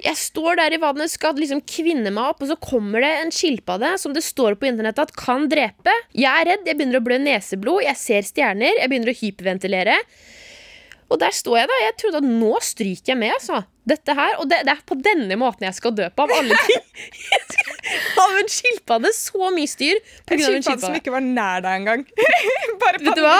Jeg 0.00 0.16
står 0.16 0.56
der 0.56 0.72
i 0.76 0.80
vannet, 0.80 1.12
skal 1.12 1.36
liksom 1.36 1.60
kvinne 1.68 2.12
meg 2.12 2.30
opp, 2.32 2.40
og 2.40 2.48
så 2.48 2.56
kommer 2.60 3.04
det 3.04 3.10
en 3.20 3.32
skilpadde 3.34 3.92
som 4.00 4.14
det 4.16 4.22
står 4.24 4.56
på 4.56 4.68
internettet 4.70 5.10
at 5.10 5.16
kan 5.16 5.44
drepe. 5.52 5.92
Jeg 6.16 6.28
er 6.30 6.48
redd, 6.48 6.68
jeg 6.68 6.78
begynner 6.78 7.00
å 7.00 7.04
blø 7.04 7.18
neseblod, 7.20 7.84
jeg 7.84 8.00
ser 8.00 8.28
stjerner, 8.28 8.80
jeg 8.80 8.92
begynner 8.92 9.12
å 9.12 9.18
hyperventilere. 9.20 9.98
Og 11.10 11.18
der 11.18 11.34
står 11.34 11.56
jeg, 11.58 11.68
da. 11.70 11.78
Jeg 11.84 11.94
trodde 12.00 12.20
at 12.22 12.28
nå 12.28 12.52
stryker 12.62 13.12
jeg 13.12 13.18
med, 13.18 13.34
altså. 13.34 13.62
Dette 13.90 14.14
her, 14.14 14.36
Og 14.38 14.46
det, 14.50 14.60
det 14.68 14.74
er 14.76 14.82
på 14.86 14.96
denne 15.02 15.38
måten 15.40 15.66
jeg 15.66 15.74
skal 15.74 15.94
dø 15.96 16.06
på, 16.14 16.26
av 16.26 16.34
alle 16.36 16.58
ting. 16.68 16.84
Av 18.20 18.36
en 18.38 18.50
skilpadde. 18.52 19.10
Så 19.16 19.50
mye 19.54 19.70
styr 19.70 19.98
på 20.28 20.36
En 20.36 20.42
skilpadde 20.44 20.84
som 20.84 20.94
ikke 20.98 21.14
var 21.14 21.24
nær 21.24 21.64
deg 21.64 21.80
engang. 21.80 22.04
Bare 22.82 23.16
hva? 23.16 23.38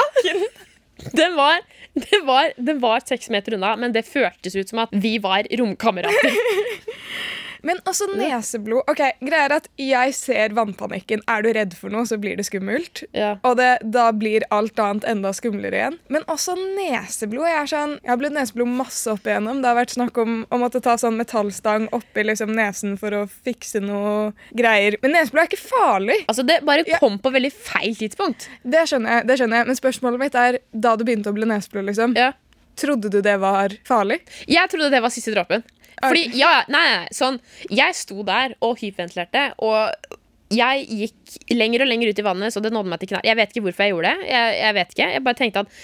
Den 1.17 1.37
var, 1.37 1.63
den, 1.97 2.25
var, 2.27 2.51
den 2.59 2.81
var 2.83 3.05
seks 3.07 3.31
meter 3.33 3.57
unna, 3.57 3.75
men 3.81 3.95
det 3.95 4.03
føltes 4.09 4.57
ut 4.59 4.73
som 4.73 4.83
at 4.85 4.93
vi 4.93 5.15
var 5.23 5.47
romkamerater. 5.61 6.35
Men 7.63 7.79
også 7.89 8.07
neseblod. 8.17 8.83
Ok, 8.91 9.01
greia 9.21 9.47
er 9.49 9.55
at 9.59 9.69
Jeg 9.81 10.15
ser 10.15 10.55
vannpanikken. 10.57 11.23
Er 11.29 11.43
du 11.43 11.51
redd 11.53 11.75
for 11.77 11.91
noe, 11.93 12.07
så 12.09 12.19
blir 12.21 12.37
det 12.37 12.47
skummelt. 12.49 13.05
Ja. 13.17 13.37
Og 13.45 13.57
det, 13.61 13.79
da 13.85 14.11
blir 14.13 14.45
alt 14.51 14.79
annet 14.79 15.05
enda 15.11 15.33
skumlere 15.37 15.77
igjen. 15.81 15.99
Men 16.09 16.23
også 16.31 16.55
neseblod. 16.57 17.47
Jeg, 17.49 17.59
er 17.63 17.71
sånn, 17.73 17.97
jeg 18.03 18.11
har 18.13 18.21
blitt 18.21 18.37
neseblod 18.37 18.71
masse 18.81 19.11
opp 19.13 19.27
igjennom. 19.29 19.61
Det 19.63 19.71
har 19.71 19.79
vært 19.81 19.95
snakk 19.97 20.19
om 20.23 20.37
å 20.51 20.61
måtte 20.63 20.81
ta 20.85 20.97
sånn 21.01 21.19
metallstang 21.21 21.89
oppi 21.97 22.25
liksom 22.27 22.53
nesen 22.57 22.97
for 23.01 23.11
å 23.17 23.25
fikse 23.29 23.81
noe 23.85 24.33
greier. 24.57 24.97
Men 25.03 25.17
neseblod 25.19 25.45
er 25.45 25.51
ikke 25.51 25.63
farlig. 25.69 26.21
Altså, 26.29 26.47
det 26.47 26.61
bare 26.65 26.85
Ja. 26.87 26.99
kom 26.99 27.19
på 27.19 27.31
veldig 27.33 27.53
feil 27.53 27.95
tidspunkt. 27.97 28.49
Det 28.65 28.87
skjønner 28.89 29.19
jeg. 29.21 29.27
det 29.27 29.39
skjønner 29.39 29.57
jeg. 29.63 29.67
Men 29.67 29.77
spørsmålet 29.77 30.19
mitt 30.19 30.35
er 30.35 30.59
da 30.73 30.97
du 30.97 31.05
begynte 31.05 31.31
å 31.31 31.35
bli 31.37 31.45
neseblod, 31.47 31.85
liksom, 31.87 32.17
Ja. 32.17 32.33
trodde 32.77 33.11
du 33.11 33.21
det 33.21 33.39
var 33.41 33.69
farlig? 33.85 34.21
Jeg 34.49 34.71
trodde 34.71 34.91
det 34.91 35.03
var 35.03 35.11
siste 35.11 35.35
dråpen. 35.35 35.63
Fordi, 36.01 36.23
ja, 36.39 36.63
nei, 36.73 36.81
nei, 36.81 37.09
sånn 37.13 37.37
Jeg 37.69 37.97
sto 37.99 38.23
der 38.25 38.55
og 38.65 38.79
hyperventilerte, 38.81 39.51
og 39.61 40.17
jeg 40.51 40.87
gikk 40.89 41.35
lenger 41.55 41.85
og 41.85 41.91
lenger 41.93 42.11
ut 42.11 42.21
i 42.21 42.27
vannet, 42.27 42.55
så 42.55 42.63
det 42.63 42.73
nådde 42.75 42.91
meg 42.91 43.03
til 43.03 43.13
knær. 43.13 43.27
Jeg 43.27 43.39
vet 43.39 43.53
ikke 43.53 43.63
hvorfor 43.69 43.87
jeg 43.87 43.93
gjorde 43.93 44.11
det. 44.11 44.31
Jeg, 44.33 44.55
jeg 44.59 44.77
vet 44.81 44.95
ikke. 44.97 45.09
Jeg 45.15 45.23
bare 45.27 45.39
tenkte 45.39 45.63
at 45.63 45.77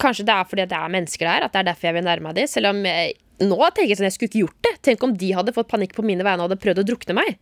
kanskje 0.00 0.26
det 0.28 0.34
er 0.34 0.48
fordi 0.50 0.66
det 0.68 0.76
er 0.76 0.92
mennesker 0.92 1.28
der, 1.28 1.46
at 1.46 1.54
det 1.54 1.60
er 1.62 1.68
derfor 1.70 1.88
jeg 1.88 1.96
vil 1.96 2.04
nærme 2.04 2.28
meg 2.28 2.36
dem. 2.36 2.50
Selv 2.50 2.72
om 2.72 2.82
jeg, 2.84 3.14
nå 3.40 3.60
tenker 3.70 3.94
jeg 3.94 4.00
sånn, 4.00 4.08
jeg 4.10 4.16
skulle 4.16 4.32
ikke 4.32 4.42
gjort 4.42 4.66
det. 4.66 4.74
Tenk 4.90 5.06
om 5.06 5.14
de 5.22 5.30
hadde 5.38 5.54
fått 5.56 5.70
panikk 5.72 5.96
på 5.96 6.04
mine 6.04 6.26
vegne 6.26 6.44
og 6.44 6.50
hadde 6.50 6.60
prøvd 6.60 6.82
å 6.82 6.86
drukne 6.90 7.16
meg. 7.16 7.38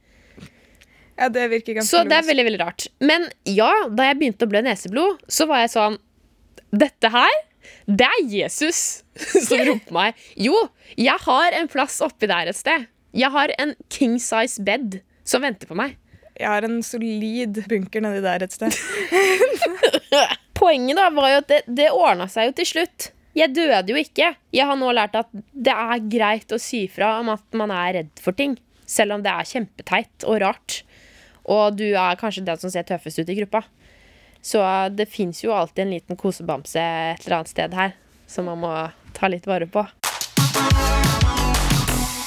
Ja, 1.19 1.27
det 1.35 1.49
virker 1.51 1.81
ganske 1.81 1.91
Så 1.91 2.05
det 2.07 2.15
er 2.15 2.27
veldig, 2.29 2.47
veldig 2.47 2.63
rart. 2.63 2.87
Men 3.03 3.27
ja, 3.49 3.73
da 3.91 4.07
jeg 4.07 4.21
begynte 4.21 4.47
å 4.47 4.53
blø 4.53 4.63
neseblod, 4.63 5.25
så 5.27 5.49
var 5.51 5.65
jeg 5.65 5.75
sånn 5.75 5.99
Dette 6.69 7.09
her, 7.11 7.35
det 7.89 8.07
er 8.07 8.27
Jesus 8.33 9.03
som 9.49 9.63
roper 9.69 9.95
meg. 9.95 10.27
Jo, 10.37 10.67
jeg 10.97 11.17
har 11.25 11.57
en 11.59 11.71
plass 11.71 12.01
oppi 12.05 12.29
der 12.31 12.51
et 12.51 12.59
sted. 12.59 12.87
Jeg 13.17 13.33
har 13.33 13.53
en 13.59 13.75
king 13.93 14.19
size 14.21 14.63
bed 14.63 15.01
som 15.29 15.45
venter 15.45 15.71
på 15.71 15.77
meg. 15.79 15.97
Jeg 16.39 16.49
har 16.49 16.67
en 16.67 16.81
solid 16.87 17.63
bunker 17.69 18.05
nedi 18.05 18.23
der 18.23 18.45
et 18.47 18.55
sted. 18.55 18.75
Poenget 20.59 20.99
da 20.99 21.09
var 21.15 21.33
jo 21.33 21.41
at 21.43 21.49
det, 21.51 21.63
det 21.81 21.89
ordna 21.95 22.29
seg 22.31 22.51
jo 22.51 22.59
til 22.61 22.71
slutt. 22.73 23.11
Jeg 23.39 23.55
døde 23.55 23.93
jo 23.93 23.99
ikke. 23.99 24.33
Jeg 24.55 24.67
har 24.67 24.79
nå 24.79 24.91
lært 24.95 25.17
at 25.19 25.31
det 25.53 25.75
er 25.75 26.07
greit 26.11 26.55
å 26.55 26.61
si 26.63 26.87
fra 26.91 27.19
om 27.21 27.31
at 27.35 27.59
man 27.59 27.73
er 27.75 28.01
redd 28.01 28.23
for 28.23 28.37
ting. 28.37 28.57
Selv 28.89 29.19
om 29.19 29.25
det 29.25 29.33
er 29.33 29.51
kjempeteit 29.51 30.27
og 30.27 30.41
rart. 30.43 30.81
Og 31.49 31.77
du 31.79 31.87
er 31.91 32.19
kanskje 32.21 32.45
den 32.47 32.61
som 32.61 32.73
ser 32.73 32.87
tøffest 32.89 33.21
ut 33.21 33.31
i 33.31 33.37
gruppa. 33.39 33.63
Så 34.43 34.63
det 34.95 35.09
fins 35.13 35.43
jo 35.45 35.55
alltid 35.57 35.87
en 35.87 35.97
liten 35.97 36.21
kosebamse 36.21 36.81
et 36.81 37.25
eller 37.27 37.41
annet 37.41 37.55
sted 37.55 37.75
her 37.77 37.97
som 38.29 38.49
man 38.49 38.61
må 38.63 38.75
ta 39.17 39.31
litt 39.33 39.49
vare 39.49 39.67
på. 39.71 39.87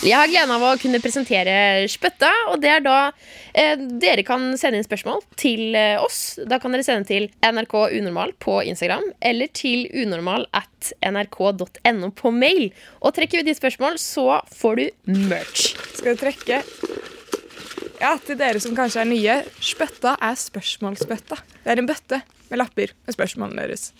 Jeg 0.01 0.17
har 0.17 0.29
gleden 0.31 0.49
av 0.49 0.63
å 0.65 0.69
kunne 0.81 0.97
presentere 0.97 1.85
Spøtta, 1.93 2.31
og 2.49 2.63
det 2.63 2.71
er 2.73 2.81
da 2.81 2.95
eh, 3.53 3.77
dere 4.01 4.23
kan 4.25 4.47
sende 4.57 4.79
inn 4.79 4.87
spørsmål 4.87 5.21
til 5.37 5.77
eh, 5.77 6.01
oss. 6.01 6.39
Da 6.49 6.57
kan 6.57 6.73
dere 6.73 6.85
sende 6.87 7.05
til 7.05 7.29
NRK 7.45 7.75
Unormal 7.99 8.33
på 8.41 8.63
Instagram 8.65 9.05
eller 9.21 9.53
til 9.53 9.85
unormal 9.93 10.47
at 10.57 10.89
nrk.no 11.05 12.09
på 12.17 12.33
mail. 12.33 12.71
Og 13.05 13.13
trekker 13.13 13.43
vi 13.43 13.51
ditt 13.51 13.61
spørsmål, 13.61 14.01
så 14.01 14.41
får 14.49 14.81
du 14.81 14.87
merch. 15.29 15.75
Skal 15.93 16.17
du 16.17 16.25
trekke? 16.25 16.63
Ja, 18.01 18.15
til 18.21 18.37
dere 18.39 18.61
som 18.61 18.75
kanskje 18.77 19.03
er 19.03 19.09
nye. 19.09 19.35
Spøtta 19.63 20.15
er 20.21 20.37
spørsmålsbøtta. 20.39 21.37
Det 21.63 21.71
er 21.73 21.81
en 21.81 21.89
bøtte 21.89 22.21
med 22.49 22.61
lapper 22.61 22.93
med 23.05 23.15
spørsmålene 23.15 23.65
deres. 23.65 23.91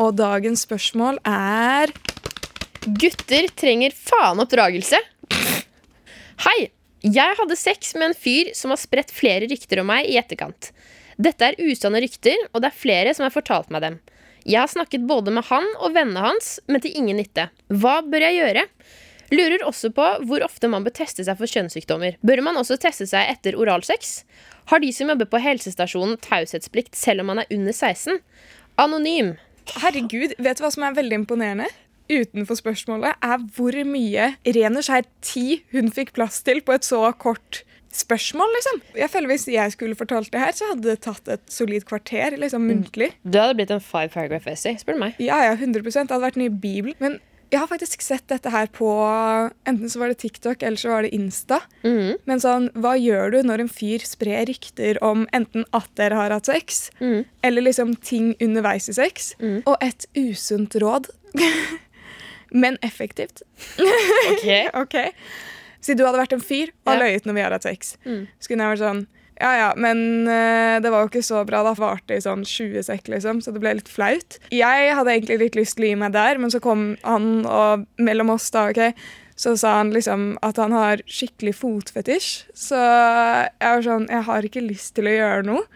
Og 0.00 0.14
dagens 0.18 0.64
spørsmål 0.66 1.20
er 1.28 1.92
Gutter 2.84 3.46
trenger 3.56 3.94
faen 3.96 4.42
oppdragelse. 4.42 4.98
Hei! 6.44 6.58
Jeg 7.04 7.36
hadde 7.36 7.56
sex 7.60 7.92
med 7.98 8.10
en 8.10 8.16
fyr 8.16 8.50
som 8.56 8.72
har 8.72 8.80
spredt 8.80 9.10
flere 9.12 9.44
rykter 9.50 9.82
om 9.82 9.90
meg 9.92 10.08
i 10.08 10.16
etterkant. 10.16 10.70
Dette 11.20 11.50
er 11.50 11.58
usanne 11.60 12.00
rykter, 12.00 12.38
og 12.52 12.62
det 12.64 12.70
er 12.70 12.80
flere 12.80 13.12
som 13.14 13.26
har 13.26 13.34
fortalt 13.34 13.68
meg 13.74 13.84
dem. 13.84 13.98
Jeg 14.48 14.62
har 14.62 14.72
snakket 14.72 15.04
både 15.08 15.32
med 15.32 15.44
han 15.50 15.68
og 15.78 15.92
vennene 15.94 16.24
hans, 16.24 16.58
men 16.68 16.80
til 16.84 16.96
ingen 16.96 17.20
nytte. 17.20 17.50
Hva 17.68 17.98
bør 18.08 18.24
jeg 18.24 18.40
gjøre? 18.40 18.64
Lurer 19.32 19.64
også 19.64 19.90
på 19.94 20.08
hvor 20.28 20.44
ofte 20.44 20.68
man 20.70 20.84
bør 20.84 20.96
teste 21.00 21.24
seg 21.26 21.38
for 21.38 21.50
kjønnssykdommer. 21.50 22.18
Bør 22.24 22.42
man 22.44 22.58
også 22.60 22.78
teste 22.80 23.06
seg 23.08 23.30
etter 23.32 23.56
oralsex? 23.60 24.22
Har 24.72 24.80
de 24.80 24.90
som 24.96 25.12
jobber 25.12 25.28
på 25.30 25.40
helsestasjonen 25.44 26.18
taushetsplikt 26.24 26.96
selv 26.98 27.24
om 27.24 27.32
man 27.32 27.42
er 27.44 27.50
under 27.54 27.72
16? 27.72 28.20
Anonym. 28.80 29.34
Herregud, 29.80 30.34
vet 30.38 30.58
du 30.58 30.64
hva 30.64 30.72
som 30.74 30.84
er 30.86 30.96
veldig 30.96 31.22
imponerende? 31.22 31.68
Utenfor 32.10 32.58
spørsmålet 32.60 33.16
er 33.24 33.44
hvor 33.56 33.76
mye 33.88 34.34
ren 34.56 34.76
og 34.76 34.84
skjær 34.84 35.06
tid 35.24 35.64
hun 35.72 35.88
fikk 35.94 36.12
plass 36.16 36.42
til 36.44 36.60
på 36.64 36.74
et 36.76 36.84
så 36.84 37.00
kort 37.16 37.62
spørsmål, 37.94 38.50
liksom. 38.56 38.80
Jeg 38.98 39.10
føler 39.10 39.30
Hvis 39.30 39.46
jeg 39.48 39.72
skulle 39.72 39.94
fortalt 39.94 40.32
det 40.32 40.40
her, 40.40 40.52
så 40.52 40.72
hadde 40.72 40.88
det 40.88 41.00
tatt 41.06 41.28
et 41.30 41.44
solid 41.48 41.86
kvarter 41.86 42.36
liksom 42.36 42.66
muntlig. 42.66 43.12
Det 43.22 43.40
hadde 43.40 43.54
blitt 43.54 43.70
en 43.70 43.80
five 43.80 44.10
paragraph 44.10 44.48
essay, 44.50 44.76
spør 44.80 44.98
du 44.98 45.04
meg. 45.06 45.20
Ja, 45.22 45.38
ja, 45.46 45.54
100 45.54 45.82
Det 45.84 46.10
hadde 46.10 46.24
vært 46.26 46.40
ny 46.40 46.48
bibel. 46.48 46.94
Men 46.98 47.20
jeg 47.54 47.60
har 47.62 47.70
faktisk 47.70 48.02
sett 48.02 48.24
dette 48.32 48.50
her 48.50 48.66
på 48.74 48.88
Enten 49.68 49.90
så 49.90 50.00
var 50.02 50.10
det 50.10 50.18
TikTok 50.24 50.64
eller 50.66 50.80
så 50.80 50.90
var 50.90 51.06
det 51.06 51.12
Insta. 51.14 51.60
Mm. 51.84 52.16
Men 52.26 52.42
sånn, 52.42 52.66
hva 52.74 52.96
gjør 52.98 53.30
du 53.34 53.38
når 53.46 53.64
en 53.64 53.70
fyr 53.70 54.02
sprer 54.06 54.48
rykter 54.50 54.98
om 55.06 55.24
enten 55.36 55.66
at 55.76 55.86
dere 56.00 56.18
har 56.18 56.34
hatt 56.34 56.50
sex, 56.50 56.88
mm. 56.98 57.22
eller 57.46 57.66
liksom 57.68 57.94
ting 58.02 58.32
underveis 58.42 58.90
i 58.90 58.96
sex? 58.96 59.32
Mm. 59.38 59.60
Og 59.70 59.78
et 59.84 60.08
usunt 60.18 60.74
råd, 60.82 61.10
men 62.64 62.78
effektivt. 62.82 63.44
Ok. 63.78 64.46
okay. 64.82 65.12
Si 65.84 65.94
du 65.94 66.02
hadde 66.06 66.22
vært 66.24 66.34
en 66.34 66.42
fyr 66.42 66.72
og 66.88 66.94
Ja. 66.94 67.00
løyet 67.04 67.28
når 67.28 67.38
vi 67.38 67.44
har 67.44 67.54
hatt 67.54 67.68
sex. 67.68 67.94
Mm. 68.08 68.24
Så 68.40 68.50
kunne 68.50 68.66
jeg 68.66 68.74
vært 68.74 68.86
sånn 68.86 69.04
Ja 69.40 69.50
ja, 69.58 69.70
men 69.80 70.28
uh, 70.28 70.78
det 70.82 70.92
var 70.92 71.04
jo 71.04 71.10
ikke 71.10 71.24
så 71.26 71.42
bra. 71.46 71.64
Da 71.66 71.74
varte 71.78 72.16
i 72.16 72.22
sånn 72.22 72.44
20 72.46 72.86
sekk, 72.86 73.10
liksom, 73.10 73.42
så 73.42 73.54
det 73.54 73.62
ble 73.64 73.76
litt 73.80 73.90
flaut. 73.90 74.38
Jeg 74.54 74.94
hadde 74.94 75.16
egentlig 75.16 75.40
litt 75.42 75.58
lyst 75.58 75.78
til 75.78 75.88
å 75.88 75.92
gi 75.92 76.00
meg 76.04 76.14
der, 76.14 76.40
men 76.42 76.54
så 76.54 76.62
kom 76.62 76.92
han, 77.02 77.30
og 77.48 77.86
mellom 77.98 78.34
oss 78.36 78.50
da, 78.54 78.68
ok, 78.70 78.94
så 79.34 79.56
sa 79.58 79.78
han 79.80 79.90
liksom 79.94 80.36
at 80.46 80.60
han 80.62 80.74
har 80.74 81.02
skikkelig 81.10 81.56
fotfetisj. 81.58 82.28
Så 82.54 82.78
jeg 82.78 83.58
var 83.66 83.82
sånn 83.82 84.06
Jeg 84.12 84.26
har 84.28 84.46
ikke 84.46 84.62
lyst 84.62 84.94
til 84.94 85.10
å 85.10 85.16
gjøre 85.16 85.48
noe. 85.48 85.66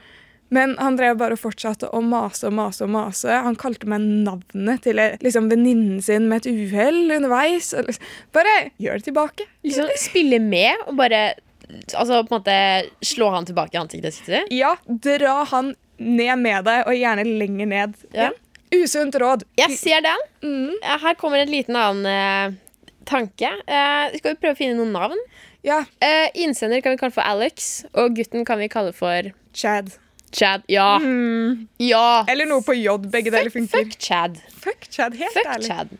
Men 0.54 0.78
han 0.80 0.96
drev 0.96 1.18
bare 1.20 1.36
og 1.36 1.42
fortsatte 1.42 1.90
å 1.92 2.00
mase 2.00 2.46
og 2.48 2.54
mase 2.56 2.86
og 2.86 2.92
mase. 2.94 3.28
Han 3.44 3.58
kalte 3.60 3.88
meg 3.90 4.00
navnet 4.24 4.86
til 4.86 4.96
liksom, 4.96 5.50
venninnen 5.52 6.00
sin 6.04 6.30
med 6.30 6.46
et 6.46 6.48
uhell 6.48 7.02
underveis. 7.18 7.74
Liksom, 7.76 8.08
bare 8.32 8.54
gjør 8.80 9.02
det 9.02 9.08
tilbake. 9.10 9.48
Liksom 9.66 9.92
spille 10.00 10.40
med 10.40 10.86
og 10.86 10.96
bare 11.02 11.22
Altså 11.68 12.22
på 12.24 12.32
en 12.32 12.38
måte 12.38 12.56
slå 13.04 13.28
han 13.34 13.46
tilbake 13.48 13.76
i 13.76 13.80
ansiktet 13.80 14.16
sitt? 14.16 14.52
Ja, 14.54 14.74
dra 14.86 15.42
han 15.50 15.74
ned 15.98 16.38
med 16.40 16.64
deg, 16.68 16.86
og 16.86 16.96
gjerne 16.96 17.26
lenger 17.26 17.68
ned. 17.68 17.98
Ja. 18.14 18.30
Usunt 18.74 19.16
råd. 19.18 19.44
Jeg 19.58 19.76
ser 19.80 20.04
den. 20.04 20.24
Mm. 20.44 20.74
Her 21.04 21.16
kommer 21.20 21.42
en 21.42 21.52
liten 21.52 21.76
annen 21.78 22.08
uh, 22.08 22.96
tanke. 23.08 23.50
Uh, 23.64 24.08
skal 24.16 24.34
vi 24.34 24.40
prøve 24.40 24.56
å 24.56 24.60
finne 24.60 24.78
noen 24.78 24.94
navn? 24.96 25.22
Ja, 25.66 25.82
Uh, 25.98 26.28
innsender 26.38 26.80
kan 26.84 26.94
vi 26.94 27.00
kalle 27.00 27.12
for 27.12 27.26
Alex, 27.26 27.82
og 27.98 28.14
gutten 28.16 28.46
kan 28.46 28.60
vi 28.60 28.68
kalle 28.72 28.94
for 28.96 29.32
Chad. 29.56 29.90
Chad. 30.32 30.62
Ja. 30.70 30.98
Mm. 31.02 31.66
Ja. 31.82 32.24
Eller 32.28 32.46
noe 32.48 32.62
på 32.64 32.76
J. 32.76 32.98
Begge 33.10 33.32
deler 33.34 33.50
funker. 33.52 33.88
fuck 33.88 33.96
Chad. 33.98 34.38
Fuck 34.52 34.86
Chad, 34.92 35.16
helt 35.18 35.34
Fuck 35.34 35.48
ærlig. 35.56 35.70
Chad. 35.72 35.96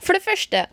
For 0.00 0.16
det 0.16 0.22
første, 0.24 0.66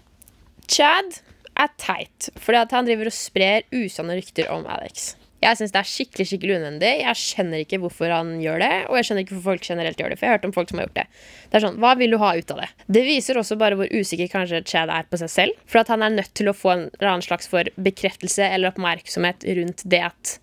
Chad 0.67 1.21
er 1.59 1.71
teit 1.81 2.29
fordi 2.41 2.59
at 2.63 2.75
han 2.75 2.85
driver 2.87 3.09
og 3.09 3.15
sprer 3.15 3.65
usanne 3.73 4.17
rykter 4.19 4.51
om 4.53 4.67
Alex. 4.69 5.15
Jeg 5.37 5.53
syns 5.59 5.69
det 5.69 5.77
er 5.77 5.85
skikkelig 5.85 6.25
skikkelig 6.31 6.53
unødvendig. 6.57 6.91
Jeg 7.03 7.17
skjønner 7.21 7.61
ikke 7.61 7.77
hvorfor 7.83 8.09
han 8.09 8.31
gjør 8.41 8.57
det. 8.63 8.69
Og 8.89 8.95
jeg 8.97 9.05
skjønner 9.05 9.21
ikke 9.21 9.35
hvorfor 9.35 9.51
folk 9.53 9.67
generelt 9.69 9.99
gjør 10.01 10.09
det. 10.09 10.17
For 10.17 10.25
jeg 10.25 10.31
har 10.31 10.39
hørt 10.39 10.47
om 10.49 10.53
folk 10.55 10.71
som 10.71 10.79
har 10.81 10.87
gjort 10.87 10.95
det. 10.97 11.03
Det 11.51 11.59
er 11.59 11.63
sånn, 11.67 11.77
Hva 11.83 11.91
vil 11.99 12.15
du 12.15 12.17
ha 12.23 12.31
ut 12.39 12.53
av 12.55 12.61
det? 12.63 12.69
Det 12.97 13.03
viser 13.05 13.37
også 13.37 13.57
bare 13.61 13.77
hvor 13.77 13.91
usikker 13.93 14.31
kanskje 14.33 14.63
Chad 14.65 14.89
er 14.89 15.05
på 15.05 15.19
seg 15.21 15.29
selv. 15.29 15.59
For 15.69 15.83
at 15.83 15.91
han 15.93 16.01
er 16.07 16.15
nødt 16.15 16.33
til 16.33 16.49
å 16.49 16.55
få 16.57 16.73
en 16.73 16.83
eller 16.97 17.11
annen 17.11 17.27
slags 17.27 17.45
for 17.53 17.69
bekreftelse 17.77 18.49
eller 18.49 18.71
oppmerksomhet 18.73 19.45
rundt 19.61 19.85
det 19.85 20.01
at 20.09 20.33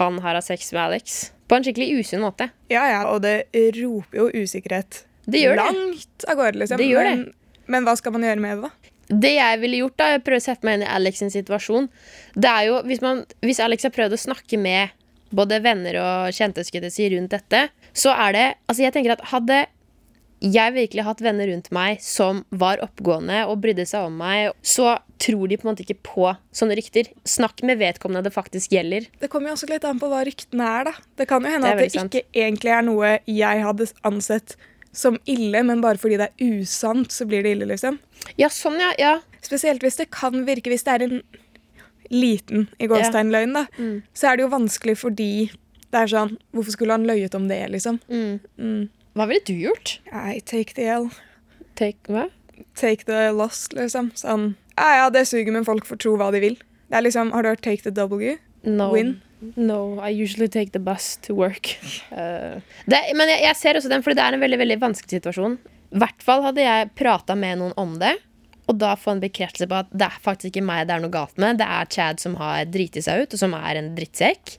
han 0.00 0.16
har 0.24 0.40
hatt 0.40 0.48
sex 0.48 0.72
med 0.72 0.80
Alex. 0.86 1.18
På 1.48 1.60
en 1.60 1.68
skikkelig 1.68 2.00
usunn 2.00 2.24
måte. 2.24 2.48
Ja, 2.72 2.86
ja, 2.88 3.02
og 3.12 3.20
det 3.28 3.36
roper 3.76 4.22
jo 4.22 4.30
usikkerhet 4.32 5.02
Det 5.28 5.44
gjør 5.44 5.60
det. 5.60 5.68
langt 5.76 6.24
av 6.24 6.40
gårde, 6.40 6.62
liksom. 6.64 6.80
Det 6.80 6.88
gjør 6.88 7.04
men, 7.12 7.22
men 7.68 7.84
hva 7.84 7.98
skal 8.00 8.16
man 8.16 8.24
gjøre 8.24 8.40
med 8.40 8.56
det, 8.62 8.70
da? 8.72 8.94
Det 9.08 9.34
jeg 9.34 9.60
ville 9.62 9.80
gjort, 9.80 9.96
da, 9.96 10.10
jeg 10.14 10.24
prøver 10.26 10.42
å 10.42 10.44
sette 10.44 10.68
meg 10.68 10.78
inn 10.78 10.84
i 10.84 10.92
Alex 10.92 11.22
sin 11.22 11.32
situasjon 11.32 11.88
Det 12.36 12.50
er 12.50 12.66
jo, 12.68 12.82
Hvis, 12.84 13.00
man, 13.00 13.24
hvis 13.40 13.60
Alex 13.64 13.88
har 13.88 13.94
prøvd 13.94 14.18
å 14.18 14.20
snakke 14.20 14.60
med 14.60 14.94
både 15.32 15.58
venner 15.64 15.96
og 16.00 16.36
kjente 16.36 16.64
skulle 16.64 16.90
si, 16.92 17.08
rundt 17.12 17.32
dette, 17.32 17.66
så 17.96 18.14
er 18.16 18.36
det 18.36 18.46
Altså, 18.68 18.82
jeg 18.84 18.94
tenker 18.96 19.16
at 19.16 19.26
hadde 19.32 19.66
jeg 20.38 20.74
virkelig 20.74 21.02
hatt 21.02 21.20
venner 21.24 21.48
rundt 21.50 21.70
meg 21.74 21.98
som 22.04 22.44
var 22.54 22.78
oppgående 22.84 23.40
og 23.50 23.58
brydde 23.64 23.88
seg 23.90 24.06
om 24.06 24.20
meg, 24.20 24.52
så 24.62 24.92
tror 25.18 25.50
de 25.50 25.58
på 25.58 25.66
en 25.66 25.72
måte 25.72 25.82
ikke 25.82 25.98
på 26.06 26.28
sånne 26.54 26.76
rykter. 26.78 27.10
Snakk 27.26 27.64
med 27.66 27.80
vedkommende 27.80 28.28
det 28.28 28.34
faktisk 28.36 28.76
gjelder. 28.76 29.08
Det 29.18 29.30
kommer 29.32 29.50
jo 29.50 29.56
også 29.56 29.70
litt 29.72 29.86
an 29.88 29.98
på 29.98 30.10
hva 30.12 30.22
ryktene 30.28 30.68
er, 30.76 30.92
da. 30.92 30.94
Det 31.18 31.26
kan 31.30 31.42
jo 31.42 31.50
hende 31.50 31.66
Det 31.66 31.74
at 31.74 31.82
det 31.82 31.96
sant. 31.96 32.14
ikke 32.14 32.44
egentlig 32.44 32.74
er 32.76 32.86
noe 32.86 33.16
jeg 33.26 33.64
hadde 33.66 33.90
ansett 34.06 34.54
som 34.98 35.18
ille, 35.30 35.60
men 35.62 35.80
bare 35.84 36.00
fordi 36.00 36.16
det 36.18 36.26
er 36.32 36.56
usant, 36.58 37.12
så 37.14 37.26
blir 37.28 37.44
det 37.46 37.52
ille, 37.56 37.68
liksom. 37.70 38.00
Ja, 38.40 38.48
sånn, 38.50 38.80
ja. 38.82 38.90
ja. 38.98 39.12
Spesielt 39.44 39.84
hvis 39.86 39.96
det 40.00 40.08
kan 40.10 40.42
virke 40.48 40.72
Hvis 40.72 40.82
det 40.86 40.96
er 40.96 41.04
en 41.06 41.20
liten 42.10 42.66
i 42.82 42.88
gåstegnløgn, 42.90 43.52
da, 43.54 43.66
Mm. 43.78 44.02
så 44.14 44.30
er 44.32 44.36
det 44.36 44.42
jo 44.46 44.48
vanskelig 44.56 44.96
fordi 44.98 45.50
det 45.92 46.00
er 46.02 46.06
sånn 46.10 46.36
Hvorfor 46.52 46.72
skulle 46.74 46.96
han 46.96 47.06
løyet 47.06 47.34
om 47.38 47.46
det, 47.48 47.60
liksom? 47.70 48.00
Mm. 48.10 48.40
Mm. 48.58 48.88
Hva 49.14 49.26
ville 49.28 49.44
du 49.46 49.54
gjort? 49.54 49.98
Nei, 50.12 50.40
take 50.40 50.74
the 50.74 50.88
L. 50.88 51.10
Take, 51.76 51.98
hva? 52.08 52.26
Take 52.74 53.04
the 53.06 53.30
loss, 53.32 53.68
liksom. 53.72 54.10
Sånn 54.18 54.54
Ja 54.78 55.04
ja, 55.04 55.10
det 55.10 55.26
suger, 55.28 55.52
men 55.52 55.64
folk 55.66 55.86
får 55.86 55.98
tro 56.02 56.16
hva 56.16 56.30
de 56.32 56.40
vil. 56.40 56.58
Det 56.90 56.96
er 56.98 57.02
liksom, 57.06 57.30
Har 57.32 57.42
du 57.42 57.48
hørt 57.50 57.62
take 57.62 57.82
the 57.82 57.90
W? 57.90 58.36
No. 58.64 58.90
Win? 58.92 59.20
No, 59.40 60.00
I 60.00 60.10
usually 60.10 60.48
take 60.48 60.72
the 60.72 60.82
bus 60.82 61.16
to 61.22 61.34
work. 61.34 61.76
Uh, 62.10 62.58
det, 62.90 63.02
men 63.14 63.30
jeg, 63.30 63.42
jeg 63.46 63.58
ser 63.60 63.78
også 63.78 63.90
den, 63.92 64.02
for 64.02 64.16
det 64.16 64.24
er 64.24 64.34
en 64.34 64.42
veldig 64.42 64.58
veldig 64.58 64.78
vanskelig 64.82 65.20
situasjon. 65.20 65.58
I 65.94 66.00
hvert 66.02 66.24
fall 66.24 66.42
hadde 66.44 66.64
jeg 66.64 66.90
prata 66.98 67.36
med 67.38 67.60
noen 67.60 67.76
om 67.80 67.94
det, 68.00 68.16
og 68.68 68.76
da 68.80 68.92
få 69.00 69.14
en 69.14 69.22
bekreftelse 69.22 69.68
på 69.70 69.78
at 69.78 69.92
det 69.94 70.08
er 70.10 70.24
faktisk 70.24 70.50
ikke 70.50 70.66
meg 70.66 70.88
det 70.88 70.96
er 70.96 71.04
noe 71.04 71.14
galt 71.14 71.38
med. 71.40 71.60
Det 71.60 71.68
er 71.68 71.88
Chad 71.94 72.20
som 72.20 72.36
har 72.40 72.66
driti 72.68 73.02
seg 73.04 73.24
ut, 73.24 73.36
og 73.36 73.40
som 73.40 73.54
er 73.56 73.80
en 73.80 73.94
drittsekk. 73.96 74.58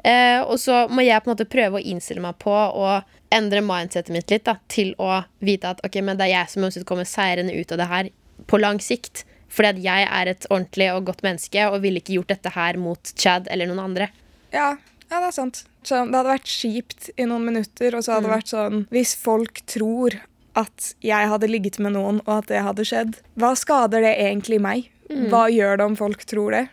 Uh, 0.00 0.46
og 0.46 0.56
så 0.60 0.84
må 0.88 1.04
jeg 1.04 1.20
på 1.20 1.28
en 1.28 1.34
måte 1.34 1.48
prøve 1.50 1.80
å 1.80 1.88
innstille 1.92 2.22
meg 2.24 2.38
på 2.40 2.52
å 2.52 3.00
endre 3.34 3.62
mindsetet 3.64 4.12
mitt 4.14 4.30
litt 4.32 4.46
da, 4.46 4.56
til 4.70 4.94
å 5.00 5.22
vite 5.44 5.74
at 5.74 5.82
ok, 5.86 6.00
men 6.04 6.18
det 6.18 6.28
er 6.28 6.38
jeg 6.38 6.52
som 6.54 6.64
uansett 6.66 6.86
kommer 6.88 7.08
seirende 7.08 7.54
ut 7.56 7.72
av 7.74 7.80
det 7.80 7.90
her 7.90 8.08
på 8.50 8.60
lang 8.60 8.80
sikt. 8.82 9.24
Fordi 9.50 9.72
at 9.74 9.82
jeg 9.82 10.06
er 10.06 10.30
et 10.30 10.46
ordentlig 10.50 10.88
og 10.94 11.08
godt 11.10 11.24
menneske 11.26 11.66
og 11.68 11.80
ville 11.82 12.02
ikke 12.02 12.16
gjort 12.18 12.32
dette 12.36 12.54
her 12.54 12.78
mot 12.80 13.12
Chad 13.18 13.50
eller 13.50 13.70
noen 13.70 13.82
andre. 13.88 14.10
Ja, 14.54 14.72
ja, 15.10 15.18
det 15.18 15.26
er 15.26 15.34
sant. 15.34 15.64
Så 15.82 16.04
det 16.06 16.14
hadde 16.14 16.36
vært 16.36 16.50
kjipt 16.50 17.08
i 17.18 17.26
noen 17.26 17.48
minutter, 17.48 17.96
og 17.96 18.04
så 18.04 18.14
hadde 18.16 18.28
det 18.28 18.34
vært 18.36 18.50
sånn 18.52 18.82
Hvis 18.92 19.14
folk 19.18 19.62
tror 19.70 20.20
at 20.58 20.90
jeg 21.02 21.30
hadde 21.30 21.48
ligget 21.50 21.78
med 21.82 21.94
noen, 21.96 22.20
og 22.26 22.40
at 22.40 22.50
det 22.50 22.62
hadde 22.66 22.84
skjedd, 22.86 23.16
hva 23.40 23.54
skader 23.58 24.04
det 24.04 24.12
egentlig 24.22 24.60
meg? 24.62 24.90
Hva 25.30 25.48
gjør 25.50 25.80
det 25.80 25.86
om 25.88 25.96
folk 25.98 26.22
tror 26.28 26.54
det? 26.54 26.66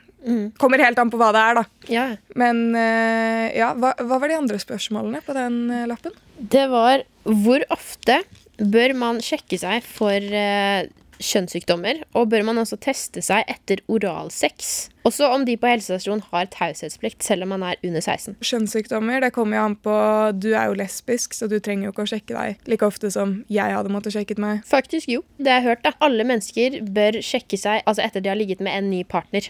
Kommer 0.60 0.81
helt 0.84 1.00
an 1.00 1.12
på 1.13 1.19
hva 1.19 1.29
det 1.34 1.41
er, 1.41 1.60
da. 1.60 1.63
Ja. 1.93 2.05
Men 2.38 2.63
uh, 2.75 3.46
ja, 3.55 3.72
hva, 3.77 3.93
hva 4.01 4.19
var 4.19 4.31
de 4.31 4.38
andre 4.38 4.60
spørsmålene 4.62 5.22
på 5.25 5.36
den 5.38 5.60
uh, 5.72 5.86
lappen? 5.89 6.15
Det 6.38 6.65
var 6.72 7.05
hvor 7.24 7.63
ofte 7.74 8.19
bør 8.57 8.93
man 8.98 9.22
sjekke 9.24 9.60
seg 9.62 9.86
for 9.86 10.17
eh, 10.17 10.88
kjønnssykdommer, 11.24 12.03
og 12.17 12.29
bør 12.31 12.45
man 12.47 12.62
også 12.62 12.79
teste 12.81 13.24
seg 13.25 13.47
etter 13.50 13.81
oralsex? 13.91 14.89
Også 15.07 15.29
om 15.31 15.45
de 15.47 15.55
på 15.59 15.69
helsestasjonen 15.69 16.24
har 16.31 16.50
taushetsplikt 16.51 17.24
selv 17.24 17.45
om 17.45 17.53
man 17.55 17.63
er 17.63 17.79
under 17.86 18.03
16. 18.03 18.36
Kjønnssykdommer 18.43 19.24
det 19.24 19.31
kommer 19.36 19.59
jo 19.59 19.65
an 19.69 19.77
på 19.79 19.97
Du 20.38 20.50
er 20.51 20.67
jo 20.67 20.77
lesbisk, 20.79 21.38
så 21.38 21.47
du 21.47 21.59
trenger 21.63 21.88
jo 21.88 21.93
ikke 21.95 22.07
å 22.07 22.12
sjekke 22.12 22.36
deg 22.36 22.67
like 22.71 22.88
ofte 22.88 23.12
som 23.13 23.39
jeg 23.51 23.75
hadde 23.77 23.93
måttet 23.93 24.17
sjekket 24.17 24.41
meg. 24.41 24.65
Faktisk 24.67 25.09
jo, 25.12 25.24
det 25.39 25.53
har 25.53 25.62
jeg 25.62 25.69
hørt 25.71 25.86
da. 25.88 25.95
Alle 26.03 26.27
mennesker 26.27 26.81
bør 26.83 27.21
sjekke 27.24 27.59
seg 27.59 27.86
altså 27.86 28.03
etter 28.05 28.24
de 28.24 28.33
har 28.33 28.39
ligget 28.39 28.63
med 28.63 28.75
en 28.75 28.91
ny 28.91 29.03
partner. 29.07 29.47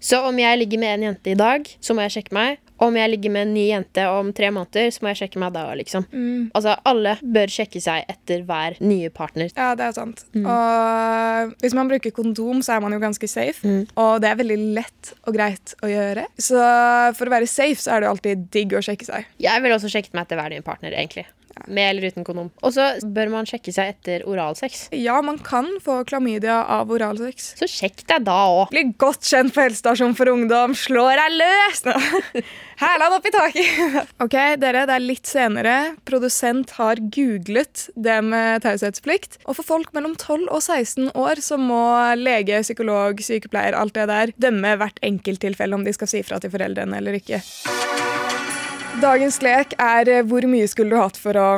Så 0.00 0.22
om 0.24 0.38
jeg 0.40 0.58
ligger 0.62 0.80
med 0.80 0.94
en 0.94 1.02
jente 1.10 1.32
i 1.34 1.36
dag, 1.36 1.66
så 1.84 1.94
må 1.94 2.06
jeg 2.06 2.16
sjekke 2.16 2.34
meg. 2.34 2.60
Om 2.80 2.96
jeg 2.96 3.10
ligger 3.12 3.32
med 3.34 3.42
en 3.46 3.54
ny 3.54 3.64
jente 3.68 4.04
om 4.08 4.30
tre 4.32 4.48
måneder, 4.50 4.88
så 4.94 5.02
må 5.04 5.10
jeg 5.12 5.18
sjekke 5.22 5.40
meg 5.42 5.52
da, 5.52 5.66
liksom. 5.76 6.06
Altså, 6.56 6.76
alle 6.88 7.16
bør 7.20 7.52
sjekke 7.52 7.80
seg 7.84 8.06
etter 8.08 8.42
hver 8.48 8.78
nye 8.80 9.10
partner. 9.12 9.50
Ja, 9.56 9.74
det 9.76 9.84
er 9.90 9.96
sant. 9.98 10.22
Og 10.40 11.52
hvis 11.60 11.76
man 11.76 11.90
bruker 11.92 12.14
kondom, 12.16 12.62
så 12.64 12.76
er 12.78 12.80
man 12.84 12.92
jo 12.96 13.00
ganske 13.02 13.28
safe. 13.28 13.60
Og 14.00 14.20
det 14.24 14.30
er 14.30 14.38
veldig 14.40 14.58
lett 14.78 15.12
og 15.26 15.36
greit 15.36 15.74
å 15.84 15.90
gjøre. 15.92 16.24
Så 16.40 16.56
for 17.18 17.28
å 17.28 17.34
være 17.36 17.50
safe, 17.50 17.80
så 17.80 17.92
er 17.94 18.00
det 18.00 18.08
jo 18.08 18.14
alltid 18.16 18.48
digg 18.56 18.72
å 18.72 18.82
sjekke 18.84 19.04
seg. 19.08 19.28
Jeg 19.40 19.62
ville 19.64 19.76
også 19.76 19.92
sjekket 19.92 20.16
meg 20.16 20.24
etter 20.26 20.40
hver 20.40 20.50
nye 20.56 20.64
partner, 20.64 20.96
egentlig. 20.96 21.26
Med 21.66 21.90
eller 21.90 22.10
uten 22.10 22.24
kondom. 22.26 22.50
Og 22.64 22.74
så 22.74 22.86
bør 23.04 23.30
man 23.32 23.48
sjekke 23.48 23.72
seg 23.74 23.94
etter 23.94 24.24
oralsex. 24.28 24.88
Ja, 24.96 25.18
man 25.24 25.38
kan 25.44 25.68
få 25.84 26.00
klamydia 26.08 26.60
av 26.70 26.90
oralsex. 26.92 27.52
Så 27.60 27.68
sjekk 27.70 28.04
deg 28.10 28.24
da 28.26 28.38
òg. 28.50 28.70
Bli 28.72 28.86
godt 29.00 29.26
kjent 29.28 29.54
på 29.54 29.64
helsestasjon 29.64 30.16
for 30.18 30.30
ungdom. 30.32 30.74
Slår 30.78 31.20
deg 31.20 31.36
løs! 31.40 31.84
Hælan 32.80 33.16
opp 33.18 33.26
i 33.28 33.34
taket. 33.34 34.14
ok, 34.24 34.36
dere, 34.62 34.86
det 34.88 34.96
er 34.96 35.04
litt 35.04 35.28
senere. 35.28 35.76
Produsent 36.08 36.72
har 36.78 37.02
googlet 37.12 37.86
det 37.94 38.18
med 38.24 38.64
taushetsplikt. 38.64 39.40
Og 39.44 39.58
for 39.58 39.68
folk 39.74 39.92
mellom 39.96 40.16
12 40.16 40.48
og 40.48 40.62
16 40.62 41.12
år 41.12 41.44
så 41.44 41.60
må 41.60 41.82
lege, 42.16 42.62
psykolog, 42.64 43.20
sykepleier, 43.24 43.76
alt 43.76 43.98
det 43.98 44.08
der 44.10 44.34
dømme 44.40 44.76
hvert 44.80 45.00
enkelttilfelle 45.04 45.76
om 45.76 45.84
de 45.86 45.94
skal 45.96 46.10
si 46.10 46.24
fra 46.24 46.40
til 46.40 46.52
foreldrene 46.54 47.02
eller 47.02 47.20
ikke. 47.20 47.42
Dagens 48.98 49.38
lek 49.44 49.76
er 49.78 50.08
eh, 50.10 50.24
hvor 50.26 50.42
mye 50.50 50.66
skulle 50.68 50.96
du 50.96 50.98
hatt 50.98 51.18
for 51.20 51.38
å 51.38 51.48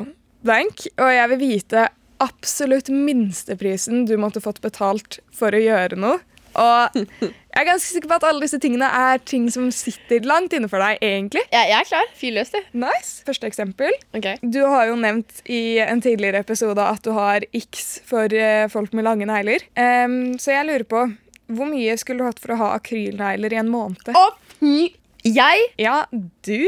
blank, 0.45 0.85
og 1.01 1.09
jeg 1.09 1.31
vil 1.33 1.41
vite 1.41 1.87
absolutt 2.23 2.91
minsteprisen 2.93 4.05
du 4.07 4.19
måtte 4.21 4.43
fått 4.45 4.61
betalt 4.63 5.19
for 5.35 5.55
å 5.57 5.63
gjøre 5.63 5.97
noe. 5.99 6.21
Og 6.53 6.99
jeg 7.23 7.33
er 7.57 7.65
ganske 7.65 7.89
sikker 7.89 8.11
på 8.11 8.19
at 8.19 8.27
alle 8.29 8.45
disse 8.45 8.61
tingene 8.61 8.85
er 8.85 9.23
ting 9.25 9.47
som 9.53 9.71
sitter 9.73 10.27
langt 10.29 10.53
inne 10.53 10.69
for 10.69 10.83
deg, 10.85 11.01
egentlig. 11.01 11.45
Ja, 11.49 11.65
jeg 11.71 11.79
er 11.81 11.89
klar. 11.89 12.13
Fyr 12.19 12.37
løs, 12.37 12.53
du. 12.53 12.61
Nice. 12.85 13.25
Første 13.25 13.49
eksempel. 13.49 13.97
Okay. 14.13 14.37
Du 14.45 14.61
har 14.69 14.91
jo 14.91 14.99
nevnt 15.01 15.41
i 15.49 15.81
en 15.81 16.05
tidligere 16.05 16.45
episode 16.45 16.85
at 16.85 17.03
du 17.07 17.15
har 17.17 17.47
x 17.57 18.03
for 18.09 18.33
eh, 18.37 18.69
folk 18.73 18.93
med 18.97 19.09
lange 19.09 19.29
negler. 19.29 19.65
Um, 19.79 20.37
så 20.37 20.59
jeg 20.59 20.69
lurer 20.69 20.89
på, 20.89 21.07
hvor 21.53 21.69
mye 21.69 21.97
skulle 22.01 22.23
du 22.23 22.29
hatt 22.29 22.43
for 22.43 22.55
å 22.55 22.61
ha 22.61 22.73
akrylnegler 22.77 23.57
i 23.57 23.63
en 23.63 23.73
måned? 23.73 24.13
Å, 24.13 24.27
fy 24.59 24.93
Jeg? 25.23 25.69
Ja, 25.79 26.03
du? 26.45 26.67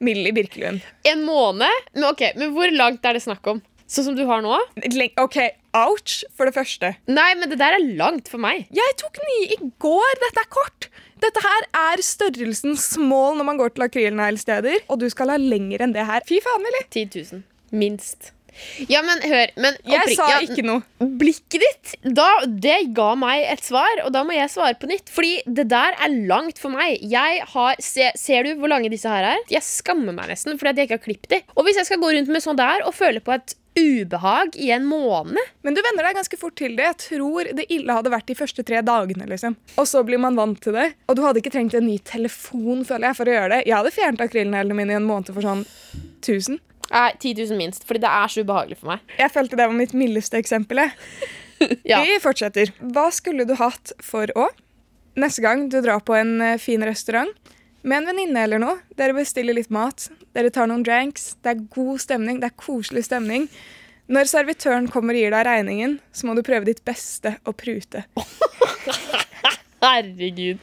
Millie 0.00 0.32
Birkelund. 0.32 0.80
En 1.04 1.24
måned? 1.26 1.88
Men 1.92 2.06
okay, 2.08 2.32
men 2.40 2.54
hvor 2.56 2.70
langt 2.72 3.04
er 3.04 3.18
det 3.18 3.24
snakk 3.26 3.44
om? 3.52 3.60
Sånn 3.90 4.06
som 4.06 4.16
du 4.16 4.22
har 4.28 4.40
nå? 4.44 4.54
OK, 5.18 5.36
ouch, 5.76 6.20
for 6.38 6.46
det 6.46 6.54
første. 6.54 6.92
Nei, 7.10 7.30
men 7.36 7.50
det 7.50 7.58
der 7.60 7.74
er 7.76 7.86
langt 7.98 8.30
for 8.30 8.40
meg. 8.42 8.68
Jeg 8.72 8.96
tok 9.00 9.18
ny 9.26 9.38
i 9.50 9.58
går. 9.82 10.12
Dette 10.22 10.44
er 10.44 10.50
kort. 10.54 10.88
Dette 11.20 11.42
her 11.44 11.66
er 11.76 12.02
størrelsen 12.06 12.78
small 12.80 13.36
når 13.36 13.48
man 13.50 13.58
går 13.60 13.74
til 13.74 13.88
akrylneglesteder. 13.88 14.86
Og 14.88 15.02
du 15.02 15.08
skal 15.12 15.34
ha 15.34 15.40
lenger 15.42 15.82
enn 15.84 15.96
det 15.96 16.06
her. 16.06 16.22
Fy 16.28 16.38
faen, 16.44 16.62
Millie. 16.64 16.86
10 16.86 17.10
000. 17.34 17.42
Minst. 17.82 18.30
Ja, 18.90 19.02
men 19.06 19.22
hør 19.24 19.52
men 19.60 19.78
Jeg 19.88 20.16
sa 20.18 20.28
ikke 20.44 20.64
noe. 20.66 20.82
Blikket 21.20 21.62
ditt, 21.64 21.94
da, 22.16 22.28
det 22.46 22.78
ga 22.96 23.12
meg 23.18 23.44
et 23.50 23.64
svar, 23.66 24.04
og 24.04 24.12
da 24.14 24.24
må 24.26 24.36
jeg 24.36 24.52
svare 24.52 24.78
på 24.80 24.90
nytt. 24.90 25.12
Fordi 25.12 25.40
det 25.46 25.68
der 25.72 25.96
er 25.96 26.16
langt 26.30 26.60
for 26.62 26.72
meg. 26.74 26.98
Jeg 27.02 27.44
har, 27.54 27.80
se, 27.84 28.10
ser 28.18 28.46
du 28.46 28.54
hvor 28.60 28.72
lange 28.72 28.92
disse 28.92 29.10
her 29.10 29.32
er? 29.34 29.46
Jeg 29.52 29.64
skammer 29.66 30.16
meg 30.16 30.32
nesten 30.32 30.58
fordi 30.60 30.74
at 30.74 30.80
jeg 30.82 30.90
ikke 30.90 30.98
har 31.00 31.06
klippet 31.06 31.34
de. 31.34 31.40
Og 31.56 31.66
hvis 31.66 31.80
jeg 31.80 31.88
skal 31.88 32.02
gå 32.02 32.12
rundt 32.14 32.30
med 32.32 32.44
sånn 32.44 32.58
der 32.60 32.84
og 32.86 32.96
føle 32.96 33.22
på 33.24 33.34
et 33.36 33.56
ubehag 33.78 34.56
i 34.58 34.70
en 34.74 34.86
måned 34.88 35.38
Men 35.62 35.76
du 35.76 35.80
venner 35.84 36.08
deg 36.08 36.16
ganske 36.18 36.38
fort 36.40 36.56
til 36.58 36.74
det. 36.78 36.88
Jeg 36.88 36.98
tror 37.04 37.50
det 37.56 37.68
ille 37.72 37.94
hadde 37.94 38.12
vært 38.12 38.26
de 38.30 38.36
første 38.38 38.64
tre 38.66 38.80
dagene. 38.86 39.28
liksom. 39.30 39.56
Og 39.78 39.86
så 39.88 40.02
blir 40.06 40.20
man 40.22 40.38
vant 40.38 40.58
til 40.62 40.74
det. 40.76 40.88
Og 41.08 41.16
du 41.16 41.22
hadde 41.24 41.42
ikke 41.42 41.52
trengt 41.54 41.76
en 41.78 41.86
ny 41.86 41.98
telefon 42.04 42.84
føler 42.88 43.10
jeg, 43.10 43.18
for 43.20 43.30
å 43.30 43.36
gjøre 43.36 43.52
det. 43.54 43.60
Jeg 43.68 43.76
hadde 43.78 43.94
fjernet 43.94 44.24
akrylneglene 44.26 44.76
mine 44.76 44.96
i 44.96 44.98
en 44.98 45.06
måned 45.06 45.30
for 45.34 45.44
sånn 45.44 45.64
1000. 46.20 46.58
Nei, 46.90 47.10
10 47.22 47.46
000 47.50 47.58
minst, 47.60 47.84
fordi 47.86 48.02
det 48.02 48.10
er 48.10 48.32
så 48.32 48.42
ubehagelig 48.42 48.80
for 48.80 48.92
meg. 48.92 49.14
Jeg 49.18 49.30
følte 49.30 49.58
det 49.58 49.68
var 49.68 49.76
mitt 49.76 49.94
mildeste 49.96 50.40
eksempel. 50.40 50.86
Ja. 51.84 51.98
Vi 52.00 52.14
fortsetter. 52.24 52.70
Hva 52.80 53.10
skulle 53.12 53.44
du 53.44 53.50
hatt 53.60 53.90
for 54.00 54.30
å 54.32 54.46
Neste 55.20 55.42
gang 55.44 55.66
du 55.68 55.74
drar 55.84 56.00
på 56.06 56.14
en 56.16 56.38
eh, 56.40 56.54
fin 56.56 56.80
restaurant 56.86 57.28
med 57.82 57.98
en 57.98 58.10
venninne 58.10 58.42
eller 58.44 58.60
noe, 58.60 58.78
dere 58.96 59.16
bestiller 59.16 59.56
litt 59.56 59.70
mat, 59.72 60.10
dere 60.36 60.52
tar 60.52 60.68
noen 60.70 60.84
dranks, 60.84 61.34
det 61.40 61.52
er 61.54 61.62
god 61.72 62.02
stemning, 62.02 62.40
det 62.42 62.50
er 62.50 62.56
koselig 62.60 63.06
stemning. 63.06 63.46
Når 64.10 64.28
servitøren 64.28 64.88
kommer 64.90 65.16
og 65.16 65.22
gir 65.22 65.32
deg 65.32 65.46
regningen, 65.46 65.98
så 66.12 66.28
må 66.28 66.34
du 66.36 66.42
prøve 66.46 66.68
ditt 66.68 66.82
beste 66.86 67.36
å 67.48 67.54
prute. 67.56 68.04
Herregud. 69.84 70.60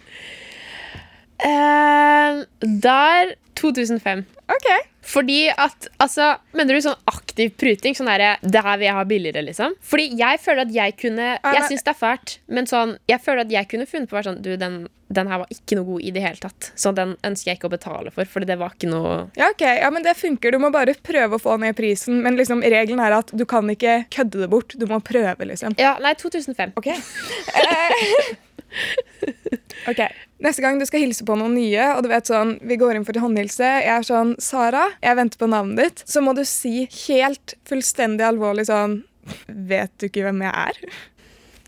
Uh, 1.42 2.44
der 2.62 3.34
2005. 3.58 4.26
OK. 4.58 4.70
Fordi 5.08 5.48
at, 5.54 5.88
altså, 6.04 6.34
Mener 6.58 6.76
du 6.76 6.84
sånn 6.84 6.98
aktiv 7.08 7.54
pruting? 7.60 7.96
Sånn 7.96 8.10
derre 8.10 8.34
Det 8.43 8.63
her 8.65 8.80
vil 8.80 8.89
jeg 8.89 8.98
ha 8.98 9.06
billigere, 9.08 9.43
liksom? 9.46 9.78
Fordi 9.86 10.10
jeg 10.20 10.41
føler 10.43 10.65
at 10.65 10.74
jeg 10.76 10.96
kunne 11.00 11.28
Jeg 11.38 11.65
syns 11.70 11.86
det 11.86 11.93
er 11.93 12.00
fælt, 12.02 12.38
men 12.52 12.67
sånn 12.70 12.96
Jeg 13.10 13.24
føler 13.24 13.46
at 13.46 13.54
jeg 13.54 13.70
kunne 13.72 13.88
funnet 13.89 14.10
på 14.10 14.17
å 14.17 14.20
være 14.20 14.30
sånn 14.32 14.41
Du, 14.43 14.50
den, 14.60 14.80
den 15.13 15.32
her 15.32 15.43
var 15.43 15.54
ikke 15.54 15.78
noe 15.80 15.88
god 15.88 16.08
i 16.10 16.12
det 16.12 16.24
hele 16.26 16.41
tatt. 16.43 16.72
Så 16.76 16.91
den 16.98 17.13
ønsker 17.28 17.52
jeg 17.54 17.60
ikke 17.62 17.70
å 17.70 17.76
betale 17.78 18.12
for, 18.15 18.28
Fordi 18.28 18.50
det 18.50 18.58
var 18.60 18.76
ikke 18.76 18.91
noe 18.91 19.13
Ja, 19.39 19.52
ok. 19.54 19.63
Ja, 19.84 19.91
men 19.93 20.04
Det 20.08 20.17
funker. 20.20 20.52
Du 20.52 20.60
må 20.63 20.74
bare 20.76 20.98
prøve 21.00 21.38
å 21.39 21.41
få 21.41 21.56
ned 21.62 21.78
prisen. 21.78 22.20
Men 22.26 22.39
liksom, 22.39 22.65
regelen 22.65 23.00
er 23.04 23.20
at 23.22 23.32
du 23.32 23.46
kan 23.48 23.70
ikke 23.72 24.02
kødde 24.13 24.43
det 24.43 24.50
bort. 24.52 24.76
Du 24.80 24.88
må 24.89 25.00
prøve, 25.06 25.48
liksom. 25.48 25.78
Ja, 25.80 25.96
nei, 26.04 26.15
2005. 26.20 26.76
Ok. 26.80 26.91
Ok. 29.88 30.01
Neste 30.43 30.62
gang 30.62 30.80
du 30.80 30.86
skal 30.88 31.03
hilse 31.06 31.23
på 31.25 31.36
noen 31.39 31.53
nye, 31.56 31.84
og 31.95 32.01
du 32.03 32.10
vet 32.12 32.27
sånn, 32.27 32.58
vi 32.67 32.75
går 32.80 32.97
inn 32.97 33.06
for 33.08 33.15
en 33.15 33.23
håndhilse, 33.23 33.67
jeg 33.86 33.93
er 33.93 34.06
sånn 34.06 34.34
Sara, 34.43 34.84
jeg 35.03 35.17
venter 35.17 35.39
på 35.39 35.49
navnet 35.49 35.80
ditt, 35.80 36.03
så 36.10 36.21
må 36.25 36.34
du 36.36 36.43
si 36.49 36.88
helt 37.08 37.56
fullstendig 37.69 38.25
alvorlig 38.27 38.67
sånn 38.69 38.99
Vet 39.47 39.91
du 39.99 40.08
ikke 40.08 40.23
hvem 40.23 40.43
jeg 40.45 40.67
er? 40.71 40.77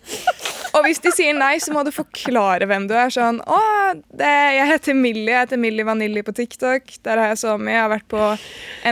Og 0.78 0.86
hvis 0.86 1.02
de 1.04 1.12
sier 1.14 1.36
nei, 1.38 1.56
så 1.62 1.74
må 1.74 1.84
du 1.86 1.92
forklare 1.94 2.68
hvem 2.70 2.88
du 2.90 2.94
er. 2.98 3.12
Sånn, 3.14 3.40
å, 3.42 3.60
det, 4.20 4.32
jeg 4.58 4.70
heter 4.70 4.98
Millie, 4.98 5.32
jeg 5.34 5.48
heter 5.48 5.62
Millie 5.62 5.88
Vanilli 5.88 6.24
på 6.26 6.36
TikTok. 6.38 6.94
Der 7.06 7.22
har 7.22 7.34
jeg 7.34 7.42
så 7.42 7.56
med. 7.58 7.74
Jeg 7.76 7.84
har 7.86 7.94
vært 7.94 8.10
på 8.12 8.26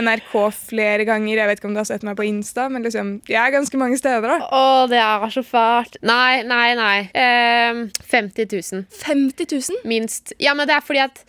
NRK 0.02 0.34
flere 0.56 1.06
ganger. 1.08 1.42
Jeg 1.42 1.50
vet 1.50 1.62
ikke 1.62 1.70
om 1.70 1.76
du 1.76 1.82
har 1.82 1.90
sett 1.90 2.06
meg 2.06 2.18
på 2.18 2.26
Insta, 2.28 2.68
men 2.72 2.86
liksom, 2.86 3.14
jeg 3.30 3.40
er 3.42 3.54
ganske 3.54 3.80
mange 3.80 4.00
steder. 4.00 4.26
da. 4.26 4.48
Å, 4.48 4.88
det 4.90 5.02
er 5.02 5.28
så 5.34 5.44
fælt. 5.46 6.00
Nei, 6.06 6.42
nei, 6.48 6.72
nei. 6.78 6.96
Eh, 7.12 7.84
50 8.10 8.50
000. 8.56 8.88
50 9.04 9.52
000? 9.54 9.86
Minst. 9.88 10.34
Ja, 10.42 10.56
men 10.58 10.68
det 10.68 10.78
er 10.78 10.84
fordi 10.84 11.04
at 11.06 11.22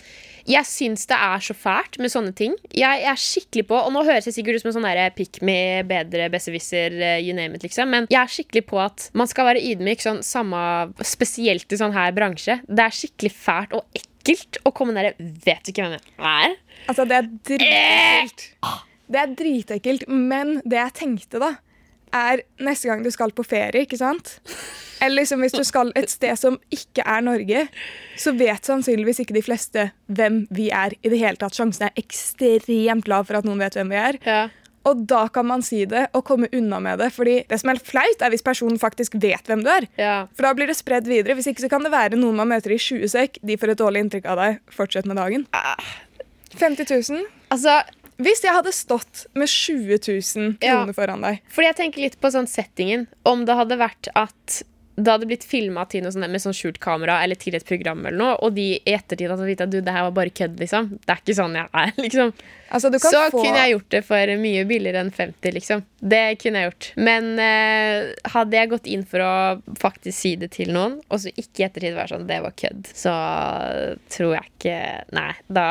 jeg 0.49 0.65
syns 0.65 1.05
det 1.09 1.17
er 1.17 1.43
så 1.45 1.53
fælt 1.57 1.99
med 2.01 2.12
sånne 2.12 2.33
ting. 2.38 2.55
Jeg 2.75 3.03
er 3.05 3.19
skikkelig 3.19 3.67
på, 3.69 3.77
og 3.77 3.93
nå 3.93 4.03
høres 4.07 4.25
jeg 4.29 4.39
sikkert 4.39 4.57
ut 4.57 4.63
som 4.63 4.71
en 4.71 4.77
sånn 4.79 4.88
der 4.89 5.13
pick 5.15 5.41
me, 5.45 5.83
bedre, 5.88 6.29
besserwisser, 6.33 6.95
eh, 6.97 7.19
you 7.21 7.35
name 7.38 7.57
it, 7.57 7.65
liksom. 7.67 7.91
Men 7.93 8.09
jeg 8.09 8.19
er 8.21 8.33
skikkelig 8.33 8.65
på 8.69 8.81
at 8.81 9.09
man 9.17 9.29
skal 9.29 9.49
være 9.51 9.63
ydmyk, 9.71 10.03
sånn 10.03 10.23
samme 10.25 10.59
Spesielt 11.05 11.71
i 11.73 11.77
sånn 11.79 11.93
her 11.95 12.13
bransje. 12.15 12.59
Det 12.65 12.83
er 12.83 12.95
skikkelig 12.95 13.31
fælt 13.35 13.75
og 13.77 13.85
ekkelt 13.97 14.59
å 14.65 14.73
komme 14.75 14.95
ned 14.95 15.19
Vet 15.45 15.63
du 15.65 15.71
ikke 15.71 15.85
hvem 15.85 15.97
jeg 15.97 16.03
er? 16.17 16.55
Altså, 16.89 17.05
det 17.07 17.17
er 17.19 17.29
dritekkelt. 17.51 18.45
Det 19.09 19.21
er 19.21 19.33
dritekkelt, 19.38 20.05
men 20.09 20.59
det 20.69 20.79
jeg 20.79 20.95
tenkte, 20.99 21.41
da, 21.41 21.53
er 22.15 22.43
neste 22.63 22.89
gang 22.89 23.04
du 23.06 23.12
skal 23.13 23.34
på 23.36 23.45
ferie, 23.48 23.86
ikke 23.86 24.00
sant? 24.00 24.38
Eller 25.00 25.22
liksom 25.22 25.43
hvis 25.43 25.56
du 25.56 25.63
skal 25.63 25.93
et 26.00 26.12
sted 26.12 26.36
som 26.39 26.58
ikke 26.74 27.06
er 27.08 27.24
Norge, 27.24 27.65
så 28.19 28.34
vet 28.36 28.67
sannsynligvis 28.67 29.22
ikke 29.24 29.38
de 29.38 29.43
fleste 29.45 29.89
hvem 30.12 30.41
vi 30.52 30.69
er 30.76 30.95
i 31.00 31.12
det 31.12 31.22
hele 31.22 31.39
tatt. 31.39 31.56
Sjansen 31.56 31.88
er 31.88 32.00
ekstremt 32.00 33.08
lav 33.08 33.30
for 33.30 33.39
at 33.39 33.48
noen 33.48 33.62
vet 33.63 33.78
hvem 33.80 33.93
vi 33.93 34.02
er. 34.02 34.19
Ja. 34.28 34.41
Og 34.88 35.04
da 35.12 35.26
kan 35.32 35.45
man 35.48 35.62
si 35.63 35.84
det 35.89 36.06
og 36.15 36.24
komme 36.28 36.48
unna 36.56 36.80
med 36.84 37.02
det. 37.04 37.10
Fordi 37.15 37.38
det 37.50 37.60
som 37.62 37.72
er 37.72 37.82
flaut, 37.84 38.22
er 38.24 38.32
hvis 38.34 38.43
personen 38.45 38.80
faktisk 38.82 39.17
vet 39.22 39.48
hvem 39.48 39.63
du 39.63 39.72
er. 39.72 39.88
ja. 40.00 40.13
For 40.36 40.48
da 40.48 40.54
blir 40.58 40.72
det 40.72 40.78
spredd 40.80 41.08
videre. 41.08 41.36
Hvis 41.38 41.50
ikke 41.52 41.65
så 41.65 41.72
kan 41.72 41.84
det 41.86 41.91
være 41.93 42.19
noen 42.19 42.39
man 42.39 42.50
møter 42.52 42.74
i 42.76 42.80
20-sekk. 42.82 43.41
De 43.45 43.58
får 43.60 43.76
et 43.76 43.82
dårlig 43.82 44.06
inntrykk 44.06 44.30
av 44.32 44.39
deg. 44.39 44.62
Fortsett 44.74 45.10
med 45.10 45.19
dagen. 45.19 45.45
50 46.58 46.88
000. 47.12 47.28
Altså, 47.54 47.80
Hvis 48.19 48.41
jeg 48.43 48.51
hadde 48.51 48.71
stått 48.75 49.25
med 49.34 49.47
20 49.47 49.97
000 50.36 50.58
Ja. 50.62 50.73
kroner 50.82 50.93
foran 50.97 51.21
deg 51.23 51.39
Fordi 51.55 51.69
jeg 51.69 51.77
tenker 51.77 52.01
litt 52.03 52.17
på 52.19 52.32
sånn 52.34 52.47
settingen. 52.51 53.08
Om 53.23 53.45
det 53.47 53.55
hadde 53.55 53.77
vært 53.79 54.10
at 54.19 54.62
det 54.99 55.12
hadde 55.12 55.27
blitt 55.29 55.45
filma 55.47 55.85
med 55.89 56.41
sånn 56.43 56.55
skjult 56.55 56.79
kamera 56.83 57.19
eller 57.23 57.39
til 57.39 57.55
et 57.57 57.65
program, 57.65 58.05
eller 58.05 58.17
noe, 58.19 58.38
og 58.43 58.55
de 58.57 58.67
i 58.77 58.93
ettertid 58.95 59.31
hadde 59.31 59.47
vite 59.47 59.65
at 59.67 59.73
du, 59.73 59.79
det 59.81 59.93
her 59.95 60.07
var 60.09 60.15
bare 60.17 60.33
kødd, 60.33 60.57
liksom. 60.59 60.91
Det 61.05 61.13
er 61.13 61.21
ikke 61.23 61.38
sånn 61.38 61.57
jeg 61.57 61.69
er, 61.81 61.93
liksom. 62.05 62.33
altså, 62.69 62.91
du 62.93 62.99
kan 62.99 63.15
Så 63.15 63.23
få, 63.33 63.43
kunne 63.43 63.63
jeg 63.63 63.75
gjort 63.75 63.89
det 63.95 64.03
for 64.07 64.33
mye 64.43 64.65
billigere 64.69 65.03
enn 65.05 65.13
50, 65.15 65.55
liksom. 65.57 65.83
Det 65.99 66.23
kunne 66.41 66.62
jeg 66.62 66.71
gjort. 66.71 66.89
Men 67.09 67.31
eh, 67.43 68.12
hadde 68.35 68.59
jeg 68.59 68.73
gått 68.75 68.91
inn 68.91 69.07
for 69.09 69.25
å 69.25 69.33
faktisk 69.81 70.17
si 70.17 70.35
det 70.39 70.51
til 70.55 70.73
noen, 70.75 70.99
og 71.09 71.23
så 71.23 71.33
ikke 71.33 71.63
i 71.63 71.67
ettertid 71.67 71.97
være 71.97 72.13
sånn 72.15 72.29
det 72.29 72.39
var 72.45 72.55
kødd, 72.59 72.93
så 72.95 73.15
tror 74.12 74.35
jeg 74.38 74.53
ikke 74.53 74.77
Nei, 75.15 75.31
da 75.47 75.67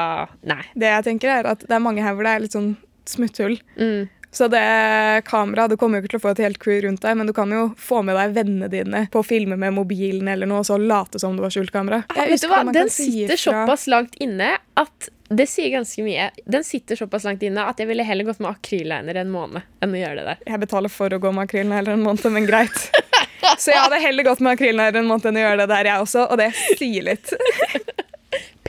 Nei. 0.49 0.63
Det 0.79 0.89
jeg 0.91 1.05
tenker 1.07 1.31
er 1.33 1.49
at 1.51 1.63
det 1.65 1.75
er 1.75 1.83
mange 1.83 2.03
her 2.05 2.15
hvor 2.17 2.27
det 2.27 2.33
er 2.35 2.45
litt 2.45 2.57
sånn 2.57 2.73
smutthull. 3.09 3.57
Mm. 3.79 4.09
Så 4.31 4.49
det 4.53 5.23
kameraet 5.25 5.71
Du 5.73 5.77
kommer 5.81 5.99
jo 5.99 6.05
ikke 6.05 6.13
til 6.13 6.21
å 6.21 6.25
få 6.27 6.33
et 6.35 6.43
helt 6.45 6.59
crew 6.63 6.83
rundt 6.85 7.03
deg, 7.05 7.17
men 7.17 7.29
du 7.29 7.33
kan 7.37 7.53
jo 7.53 7.71
få 7.81 8.03
med 8.07 8.19
deg 8.19 8.35
vennene 8.37 8.69
dine 8.73 9.05
på 9.13 9.23
å 9.23 9.27
filme 9.27 9.57
med 9.57 9.73
mobilen 9.77 10.29
eller 10.29 10.49
noe, 10.49 10.61
og 10.63 10.69
så 10.69 10.77
late 10.81 11.21
som 11.23 11.37
det 11.37 11.47
var 11.47 11.55
skjult 11.55 11.73
kamera. 11.75 12.03
Jeg 12.17 12.35
Vet 12.35 12.45
du 12.45 12.51
hva? 12.53 12.65
Den 12.75 12.93
si 12.93 13.09
sitter 13.13 13.41
såpass 13.41 13.87
langt 13.89 14.19
inne 14.21 14.57
at 14.79 15.09
det 15.29 15.45
sier 15.51 15.69
ganske 15.73 16.03
mye. 16.05 16.31
Den 16.49 16.65
sitter 16.65 16.97
såpass 16.97 17.27
langt 17.29 17.43
inne 17.45 17.67
at 17.69 17.81
jeg 17.81 17.89
ville 17.91 18.05
heller 18.07 18.25
gått 18.29 18.41
med 18.41 18.55
akryllegner 18.55 19.19
en 19.21 19.33
måned 19.33 19.65
enn 19.85 19.93
å 19.93 20.01
gjøre 20.01 20.23
det 20.23 20.27
der. 20.31 20.41
Jeg 20.55 20.63
betaler 20.65 20.93
for 20.93 21.13
å 21.13 21.21
gå 21.21 21.33
med 21.37 21.49
akrylnegler 21.49 21.99
en 21.99 22.05
måned, 22.05 22.25
men 22.33 22.49
greit. 22.49 22.89
Så 23.59 23.73
jeg 23.73 23.81
hadde 23.81 24.01
heller 24.01 24.27
gått 24.27 24.41
med 24.45 24.57
akrylnegler 24.57 25.03
en 25.03 25.09
måned 25.09 25.29
enn 25.29 25.41
å 25.41 25.45
gjøre 25.45 25.61
det 25.63 25.69
der, 25.73 25.91
jeg 25.93 26.07
også, 26.07 26.25
og 26.33 26.41
det 26.41 26.49
sier 26.79 27.09
litt. 27.11 27.33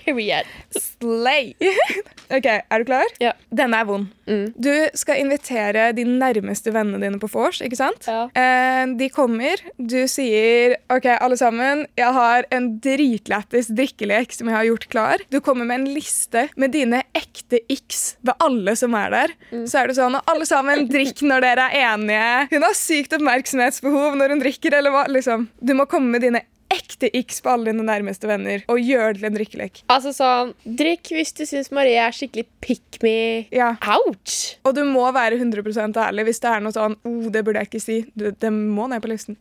Period. 0.09 0.45
Slay! 0.73 1.53
OK, 2.35 2.45
er 2.45 2.81
du 2.81 2.87
klar? 2.87 3.11
Ja. 3.21 3.33
Denne 3.53 3.77
er 3.81 3.85
vond. 3.85 4.07
Mm. 4.29 4.51
Du 4.57 4.71
skal 4.97 5.21
invitere 5.21 5.89
de 5.97 6.05
nærmeste 6.05 6.73
vennene 6.73 7.01
dine 7.01 7.19
på 7.21 7.29
vors, 7.29 7.59
ikke 7.65 7.77
sant? 7.77 8.07
Ja. 8.09 8.25
Eh, 8.33 8.85
de 8.97 9.09
kommer, 9.13 9.61
du 9.77 9.99
sier 10.09 10.75
OK, 10.93 11.05
alle 11.15 11.37
sammen, 11.37 11.85
jeg 11.97 12.13
har 12.17 12.47
en 12.53 12.71
dritlættis 12.81 13.71
drikkelek 13.73 14.33
som 14.33 14.49
jeg 14.49 14.57
har 14.57 14.67
gjort 14.69 14.89
klar. 14.93 15.25
Du 15.29 15.39
kommer 15.45 15.69
med 15.69 15.83
en 15.83 15.93
liste 15.93 16.47
med 16.57 16.73
dine 16.73 17.03
ekte 17.17 17.61
x 17.69 18.15
ved 18.25 18.33
alle 18.45 18.75
som 18.79 18.97
er 18.97 19.13
der. 19.13 19.35
Så 19.69 19.83
er 19.83 19.89
det 19.89 19.99
sånn 19.99 20.17
alle 20.19 20.49
sammen 20.49 20.87
drikk 20.89 21.21
når 21.25 21.45
dere 21.45 21.69
er 21.69 21.93
enige. 21.93 22.29
Hun 22.55 22.65
har 22.65 22.77
sykt 22.77 23.13
oppmerksomhetsbehov 23.17 24.17
når 24.17 24.35
hun 24.35 24.45
drikker, 24.45 24.77
eller 24.81 24.93
hva? 24.93 25.05
Liksom. 25.09 25.49
Du 25.61 25.77
må 25.77 25.89
komme 25.89 26.17
med 26.17 26.25
dine 26.25 26.45
ekte 26.73 27.09
x 27.17 27.41
på 27.43 27.51
alle 27.53 27.71
dine 27.71 27.85
nærmeste 27.87 28.29
venner 28.29 28.63
og 28.69 28.79
gjør 28.83 29.13
det 29.15 29.21
til 29.21 29.29
en 29.29 29.37
drikkelek. 29.37 29.81
Altså 29.89 30.13
sånn 30.15 30.53
Drikk 30.79 31.11
hvis 31.15 31.33
du 31.37 31.43
syns 31.49 31.71
Marie 31.75 31.97
er 32.01 32.13
skikkelig 32.15 32.45
pick 32.63 32.99
me. 33.05 33.15
Ja. 33.55 33.71
Ouch! 33.97 34.55
Og 34.67 34.75
du 34.77 34.83
må 34.87 35.07
være 35.15 35.39
100% 35.39 35.97
ærlig 36.03 36.27
hvis 36.29 36.43
det 36.43 36.51
er 36.51 36.63
noe 36.65 36.75
sånn 36.75 36.97
oh, 37.07 37.25
det 37.33 37.43
burde 37.45 37.63
jeg 37.63 37.71
ikke 37.71 37.83
si. 37.83 37.99
Du, 38.13 38.29
det 38.31 38.53
må 38.53 38.89
ned 38.91 39.01
på 39.03 39.11
listen. 39.11 39.39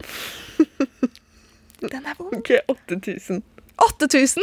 Den 1.84 2.02
er 2.02 2.16
vond. 2.18 2.34
Ok, 2.40 2.56
8000. 2.68 3.44
8000? 3.78 4.42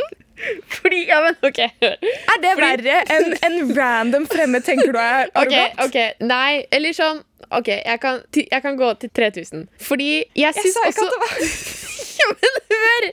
Fordi 0.68 1.06
Ja, 1.08 1.22
men 1.24 1.36
OK. 1.48 1.60
Er 1.60 2.42
det 2.44 2.54
verre 2.60 3.02
enn 3.16 3.36
en 3.48 3.72
random 3.78 4.28
fremmed 4.28 4.66
tenker 4.68 4.92
du 4.92 5.00
er 5.00 5.32
arrogant? 5.34 5.80
ok, 5.86 5.98
Nei, 6.28 6.66
eller 6.76 6.96
sånn 6.96 7.22
OK, 7.56 7.70
jeg 7.72 8.00
kan, 8.02 8.22
jeg 8.36 8.62
kan 8.64 8.78
gå 8.80 8.88
til 9.00 9.12
3000. 9.16 9.68
Fordi 9.86 10.10
jeg 10.36 10.56
Jeg 10.56 10.74
sa 10.74 10.88
ikke 10.90 11.06
også 11.06 11.06
at 11.06 11.14
det 11.14 11.22
var 11.22 11.85
Ja, 12.26 12.36
men 12.42 12.62
hør! 12.74 13.10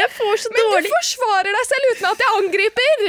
Jeg 0.00 0.10
får 0.16 0.36
så 0.42 0.52
Men 0.54 0.84
du 0.84 0.92
forsvarer 0.96 1.54
deg 1.54 1.66
selv 1.70 1.90
uten 1.92 2.10
at 2.10 2.22
jeg 2.24 2.36
angriper! 2.42 3.08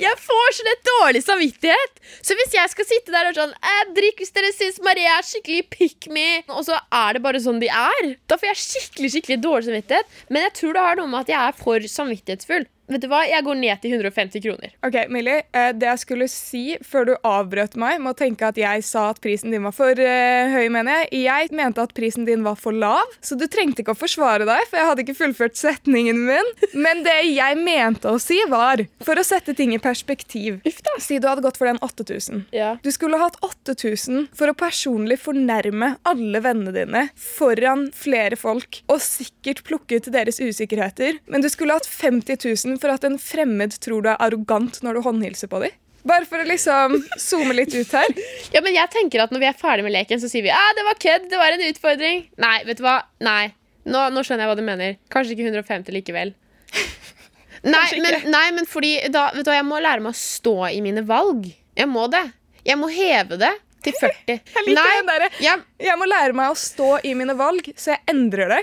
Jeg 0.00 0.16
får 0.22 0.54
sånn 0.56 0.70
et 0.70 0.86
dårlig 0.86 1.20
samvittighet. 1.26 1.98
Så 2.24 2.36
hvis 2.38 2.54
jeg 2.56 2.72
skal 2.72 2.86
sitte 2.88 3.12
der 3.12 3.28
og 3.28 3.36
sånn 3.36 3.52
eh, 3.52 3.82
Drikk 3.96 4.22
hvis 4.22 4.32
dere 4.32 4.52
syns 4.54 4.78
Marie 4.84 5.10
er 5.12 5.26
skikkelig 5.26 5.66
pick 5.74 6.08
me, 6.14 6.40
og 6.48 6.64
så 6.64 6.78
er 6.94 7.18
det 7.18 7.22
bare 7.26 7.42
sånn 7.42 7.60
de 7.60 7.68
er, 7.68 8.14
da 8.30 8.38
får 8.40 8.52
jeg 8.52 8.62
skikkelig 8.62 9.12
skikkelig 9.12 9.38
dårlig 9.44 9.68
samvittighet. 9.68 10.18
Men 10.32 10.48
jeg 10.48 10.56
tror 10.60 10.76
det 10.78 10.86
har 10.86 11.00
noe 11.00 11.12
med 11.12 11.26
at 11.26 11.34
jeg 11.34 11.40
er 11.42 11.60
for 11.60 11.90
samvittighetsfull. 11.98 12.68
Vet 12.88 13.04
du 13.04 13.08
hva? 13.10 13.20
Jeg 13.28 13.44
går 13.44 13.58
ned 13.60 13.80
til 13.82 13.92
150 13.98 14.42
kroner. 14.44 14.72
Ok, 14.86 14.96
Millie, 15.12 15.42
eh, 15.52 15.72
Det 15.76 15.88
jeg 15.90 16.00
skulle 16.00 16.28
si 16.32 16.78
før 16.84 17.04
du 17.10 17.14
avbrøt 17.26 17.76
meg 17.76 18.00
med 18.00 18.14
å 18.14 18.16
tenke 18.16 18.48
at 18.48 18.56
jeg 18.56 18.84
sa 18.86 19.10
at 19.12 19.20
prisen 19.20 19.52
din 19.52 19.62
var 19.66 19.74
for 19.76 19.92
uh, 19.92 20.54
høy, 20.54 20.68
mener 20.72 21.02
jeg. 21.02 21.22
Jeg 21.28 21.50
mente 21.52 21.84
at 21.84 21.92
prisen 21.96 22.24
din 22.24 22.42
var 22.46 22.56
for 22.56 22.72
lav, 22.72 23.04
så 23.20 23.36
du 23.36 23.44
trengte 23.46 23.82
ikke 23.82 23.92
å 23.92 23.98
forsvare 23.98 24.46
deg, 24.48 24.64
for 24.70 24.80
jeg 24.80 24.88
hadde 24.88 25.04
ikke 25.04 25.18
fullført 25.18 25.58
setningen 25.60 26.22
min. 26.24 26.48
Men 26.72 27.04
det 27.04 27.18
jeg 27.28 27.58
mente 27.60 28.08
å 28.08 28.20
si, 28.22 28.38
var 28.48 28.82
for 29.04 29.20
å 29.20 29.26
sette 29.26 29.54
ting 29.58 29.74
i 29.76 29.82
perspektiv. 29.82 30.62
Si 30.98 31.18
du 31.20 31.28
hadde 31.28 31.44
gått 31.44 31.58
for 31.60 31.68
den 31.68 31.78
8000. 31.84 32.46
Ja. 32.56 32.72
Du 32.82 32.88
skulle 32.94 33.20
hatt 33.20 33.36
8000 33.44 34.30
for 34.36 34.50
å 34.50 34.56
personlig 34.56 35.18
fornærme 35.20 35.94
alle 36.08 36.42
vennene 36.42 36.72
dine 36.74 37.04
foran 37.18 37.88
flere 37.94 38.38
folk 38.40 38.80
og 38.88 39.02
sikkert 39.04 39.62
plukke 39.68 40.00
ut 40.00 40.10
deres 40.12 40.40
usikkerheter. 40.40 41.20
Men 41.28 41.44
du 41.44 41.50
skulle 41.52 41.76
hatt 41.76 41.88
50 41.88 42.40
000 42.40 42.77
for 42.82 42.92
at 42.94 43.04
en 43.06 43.18
fremmed 43.20 43.76
tror 43.82 44.04
du 44.04 44.10
er 44.12 44.24
arrogant 44.24 44.80
når 44.84 44.98
du 44.98 45.04
håndhilser 45.06 45.50
på 45.50 45.62
dem. 45.64 45.76
Bare 46.08 46.24
for 46.28 46.40
å 46.40 46.46
liksom 46.46 46.94
zoome 47.20 47.56
litt 47.58 47.74
ut 47.74 47.92
her. 47.92 48.12
ja, 48.54 48.62
men 48.64 48.76
jeg 48.76 48.90
tenker 48.94 49.24
at 49.24 49.34
når 49.34 49.42
vi 49.42 49.48
er 49.50 49.58
ferdig 49.58 49.84
med 49.86 49.94
leken, 49.96 50.20
så 50.22 50.30
sier 50.30 50.46
vi 50.46 50.54
ah, 50.54 50.72
det 50.78 50.86
var 50.86 51.00
kødd, 51.02 51.28
det 51.32 51.40
var 51.40 51.54
en 51.54 51.64
utfordring. 51.68 52.26
Nei, 52.40 52.58
vet 52.68 52.80
du 52.80 52.84
hva? 52.86 53.00
Nei. 53.24 53.52
Nå, 53.88 54.08
nå 54.14 54.22
skjønner 54.24 54.46
jeg 54.46 54.52
hva 54.52 54.58
du 54.58 54.64
mener. 54.66 54.98
Kanskje 55.12 55.34
ikke 55.34 55.48
150 55.50 55.96
likevel. 55.96 56.34
Nei, 57.66 57.88
men, 57.98 58.14
nei, 58.30 58.44
men 58.54 58.68
fordi 58.70 58.92
da, 59.10 59.32
vet 59.34 59.42
du 59.42 59.48
hva, 59.50 59.56
jeg 59.56 59.66
må 59.66 59.80
lære 59.82 60.04
meg 60.04 60.14
å 60.14 60.18
stå 60.20 60.52
i 60.70 60.78
mine 60.84 61.02
valg. 61.08 61.48
Jeg 61.74 61.90
må 61.90 62.04
det. 62.12 62.22
Jeg 62.62 62.78
må 62.78 62.86
heve 62.92 63.38
det 63.40 63.50
til 63.84 63.94
40. 64.00 64.38
Jeg 64.38 64.64
liker 64.66 64.78
Nei, 64.78 64.94
den 64.98 65.08
derre 65.10 65.28
jeg, 65.42 65.62
Jeg 65.86 65.98
må 66.00 66.08
lære 66.10 66.36
meg 66.36 66.52
å 66.52 66.58
stå 66.58 66.90
i 67.06 67.14
mine 67.18 67.36
valg, 67.38 67.70
så 67.78 67.94
jeg 67.94 68.02
endrer 68.10 68.50
det. 68.56 68.60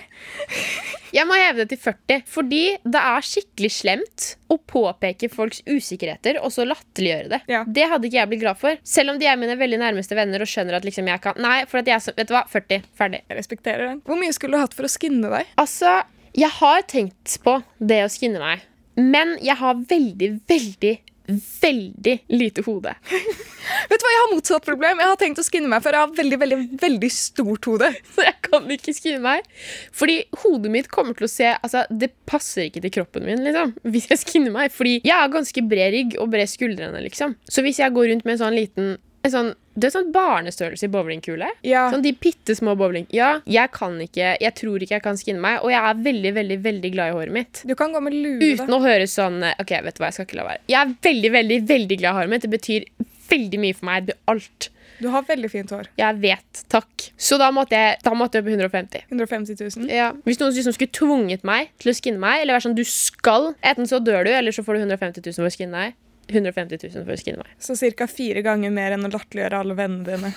jeg 1.17 1.28
må 1.30 1.38
heve 1.39 1.63
det 1.63 1.67
til 1.73 1.82
40. 1.86 2.25
Fordi 2.30 2.63
det 2.84 3.01
er 3.01 3.28
skikkelig 3.30 3.71
slemt 3.78 4.28
å 4.51 4.58
påpeke 4.60 5.30
folks 5.34 5.62
usikkerheter 5.67 6.39
og 6.41 6.51
så 6.54 6.65
latterliggjøre 6.67 7.32
det. 7.32 7.41
Ja. 7.51 7.63
Det 7.67 7.88
hadde 7.91 8.10
ikke 8.10 8.19
jeg 8.21 8.32
blitt 8.34 8.43
glad 8.43 8.60
for. 8.62 8.82
Selv 8.86 9.15
om 9.15 9.21
de 9.21 9.30
er 9.32 9.39
mine 9.39 9.56
veldig 9.60 9.80
nærmeste 9.82 10.17
venner 10.17 10.43
og 10.43 10.51
skjønner 10.51 10.78
at 10.80 10.86
liksom 10.88 11.08
jeg 11.12 11.23
kan 11.23 11.39
Nei, 11.41 11.58
for 11.69 11.82
at 11.82 11.89
jeg 11.89 12.04
så 12.04 12.13
Vet 12.15 12.30
du 12.30 12.36
hva? 12.36 12.43
40. 12.51 12.86
Ferdig. 12.95 13.23
Jeg 13.30 13.39
respekterer 13.39 13.89
den. 13.89 14.04
Hvor 14.08 14.19
mye 14.19 14.36
skulle 14.36 14.56
du 14.58 14.62
hatt 14.63 14.75
for 14.78 14.88
å 14.88 14.91
skinne 14.91 15.32
deg? 15.32 15.49
Altså, 15.62 15.97
jeg 16.36 16.51
har 16.60 16.86
tenkt 16.91 17.38
på 17.43 17.58
det 17.80 18.01
å 18.06 18.12
skinne 18.12 18.39
meg. 18.43 18.63
Men 18.99 19.34
jeg 19.43 19.58
har 19.60 19.75
veldig, 19.89 20.30
veldig, 20.47 20.93
veldig 21.27 22.15
lite 22.33 22.63
hode. 22.65 22.93
Vet 23.89 24.01
du 24.01 24.05
hva, 24.05 24.11
Jeg 24.13 24.21
har 24.21 24.33
motsatt 24.33 24.67
problem. 24.67 25.01
Jeg 25.01 25.11
har 25.11 25.19
tenkt 25.21 25.41
å 25.41 25.45
skinne 25.45 25.69
meg, 25.71 25.83
for 25.83 25.95
jeg 25.95 26.05
har 26.05 26.13
veldig, 26.19 26.39
veldig, 26.43 26.59
veldig 26.81 27.11
stort 27.13 27.69
hode. 27.71 27.91
Så 28.15 28.25
jeg 28.25 28.38
kan 28.45 28.69
ikke 28.77 28.95
skinne 28.95 29.23
meg. 29.23 29.49
Fordi 29.95 30.19
hodet 30.43 30.73
mitt 30.73 30.91
kommer 30.93 31.17
til 31.17 31.29
å 31.29 31.31
se 31.31 31.51
Altså, 31.55 31.85
det 31.89 32.11
passer 32.29 32.67
ikke 32.69 32.83
til 32.85 32.93
kroppen 32.99 33.25
min, 33.27 33.43
liksom. 33.45 33.73
Hvis 33.89 34.09
jeg 34.11 34.21
skinner 34.21 34.53
meg. 34.53 34.73
Fordi 34.75 34.99
jeg 35.01 35.15
har 35.15 35.33
ganske 35.33 35.65
bred 35.65 35.93
rygg 35.95 36.15
og 36.21 36.31
bred 36.33 36.51
skuldrene, 36.51 37.01
liksom. 37.07 37.38
Så 37.49 37.65
hvis 37.65 37.81
jeg 37.81 37.95
går 37.95 38.11
rundt 38.11 38.27
med 38.27 38.38
en 38.38 38.43
sånn 38.45 38.57
liten 38.57 38.95
en 38.95 39.01
sånn, 39.33 39.53
Det 39.75 39.89
er 39.89 39.93
sånn 39.95 40.11
barnestørrelse 40.15 40.88
i 40.88 40.91
bowlingkule. 40.91 41.49
Ja. 41.67 41.88
Sånn 41.91 42.03
de 42.05 42.13
bitte 42.13 42.55
små 42.55 42.75
bowling. 42.79 43.07
Ja, 43.11 43.41
jeg 43.45 43.71
kan 43.75 43.97
ikke 43.99 44.35
Jeg 44.39 44.53
tror 44.55 44.83
ikke 44.83 44.95
jeg 44.95 45.03
kan 45.03 45.17
skinne 45.19 45.41
meg, 45.43 45.59
og 45.63 45.73
jeg 45.73 45.81
er 45.81 46.03
veldig, 46.05 46.33
veldig, 46.38 46.59
veldig 46.63 46.91
glad 46.93 47.11
i 47.11 47.17
håret 47.17 47.35
mitt. 47.35 47.63
Du 47.67 47.75
kan 47.75 47.91
gå 47.91 48.01
med 48.03 48.13
lue. 48.13 48.53
Uten 48.55 48.71
å 48.77 48.79
høres 48.83 49.17
sånn 49.17 49.41
Ok, 49.43 49.75
vet 49.83 49.97
du 49.97 50.03
hva, 50.03 50.11
jeg 50.11 50.19
skal 50.19 50.29
ikke 50.29 50.39
la 50.39 50.47
være. 50.51 50.63
Jeg 50.71 50.79
er 50.81 50.95
veldig, 51.09 51.31
veldig, 51.39 51.59
veldig 51.73 51.99
glad 51.99 52.11
i 52.11 52.19
håret 52.19 52.33
mitt. 52.35 52.47
Det 52.47 52.53
betyr 52.55 52.88
veldig 53.29 53.61
mye 53.65 53.75
for 53.75 53.89
meg. 53.89 54.05
Det 54.05 54.13
blir 54.13 54.35
alt. 54.35 54.69
Du 54.99 55.09
har 55.11 55.25
veldig 55.27 55.49
fint 55.51 55.71
hår. 55.75 55.89
Jeg 55.99 56.19
vet. 56.23 56.61
Takk. 56.71 57.07
Så 57.19 57.38
da 57.41 57.49
måtte 57.53 57.75
jeg, 57.75 57.97
da 58.05 58.13
måtte 58.15 58.39
jeg 58.39 58.47
i 58.47 58.55
150. 58.55 59.03
150 59.11 59.59
000. 59.59 59.91
Ja. 59.91 60.11
Hvis 60.27 60.39
noen 60.39 60.55
liksom 60.55 60.75
skulle 60.77 60.95
tvunget 60.95 61.43
meg 61.47 61.73
til 61.83 61.91
å 61.91 61.95
skinne 61.97 62.21
meg, 62.21 62.43
eller 62.43 62.55
være 62.55 62.67
sånn 62.69 62.77
du 62.77 62.85
skal 62.88 63.51
Enten 63.65 63.89
så 63.89 63.99
dør 64.03 64.27
du, 64.27 64.31
eller 64.31 64.55
så 64.55 64.63
får 64.65 64.77
du 64.77 64.85
150 64.85 65.25
000 65.25 65.35
for 65.41 65.49
å 65.49 65.53
skinne 65.53 65.81
deg. 65.83 65.97
150 66.27 66.79
000 66.89 67.05
for 67.05 67.13
å 67.13 67.19
skinne 67.19 67.43
meg. 67.43 67.55
Så 67.61 67.77
ca. 67.97 68.07
fire 68.09 68.41
ganger 68.45 68.73
mer 68.73 68.95
enn 68.95 69.05
å 69.07 69.11
latterliggjøre 69.13 69.61
alle 69.61 69.77
vennene 69.77 70.05
dine. 70.09 70.33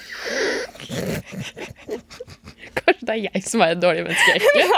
Kanskje 2.79 3.07
det 3.09 3.15
er 3.15 3.23
jeg 3.29 3.43
som 3.47 3.63
er 3.65 3.75
et 3.75 3.81
dårlig 3.81 4.05
menneske, 4.07 4.35
egentlig. 4.37 4.65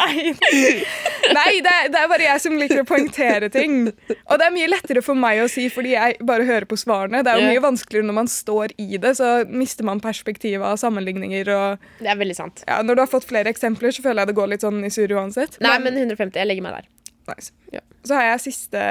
Nei, 1.31 1.35
Nei 1.37 1.51
det, 1.65 1.73
er, 1.73 1.91
det 1.93 2.01
er 2.01 2.11
bare 2.11 2.27
jeg 2.27 2.43
som 2.43 2.57
liker 2.59 2.83
å 2.83 2.87
poengtere 2.89 3.51
ting. 3.53 3.77
Og 3.91 4.41
det 4.41 4.47
er 4.47 4.55
mye 4.55 4.71
lettere 4.71 5.03
for 5.05 5.19
meg 5.19 5.43
å 5.45 5.49
si 5.51 5.67
fordi 5.73 5.95
jeg 5.95 6.19
bare 6.27 6.47
hører 6.49 6.67
på 6.71 6.79
svarene. 6.81 7.23
Det 7.27 7.33
er 7.33 7.43
jo 7.43 7.51
mye 7.53 7.65
vanskeligere 7.65 8.09
når 8.09 8.19
man 8.23 8.31
står 8.31 8.75
i 8.81 9.01
det, 9.03 9.15
så 9.21 9.31
mister 9.51 9.87
man 9.89 10.03
perspektivet 10.05 10.65
av 10.67 10.79
sammenligninger. 10.81 11.53
Og 11.55 12.03
Det 12.03 12.13
er 12.13 12.21
veldig 12.21 12.39
sant. 12.39 12.65
ja, 12.67 12.81
når 12.87 12.99
du 12.99 13.05
har 13.05 13.13
fått 13.13 13.29
flere 13.31 13.53
eksempler, 13.53 13.95
så 13.95 14.05
føler 14.05 14.25
jeg 14.25 14.33
det 14.33 14.39
går 14.41 14.55
litt 14.55 14.67
sånn 14.67 14.83
i 14.87 14.93
surr 14.95 15.17
uansett. 15.19 15.59
Nei, 15.65 15.77
men 15.83 15.99
150. 15.99 16.39
Jeg 16.41 16.51
legger 16.51 16.67
meg 16.67 16.81
der. 16.81 16.93
nice. 17.31 17.53
Ja. 17.75 17.85
Så 18.07 18.17
har 18.17 18.31
jeg 18.33 18.47
siste 18.49 18.87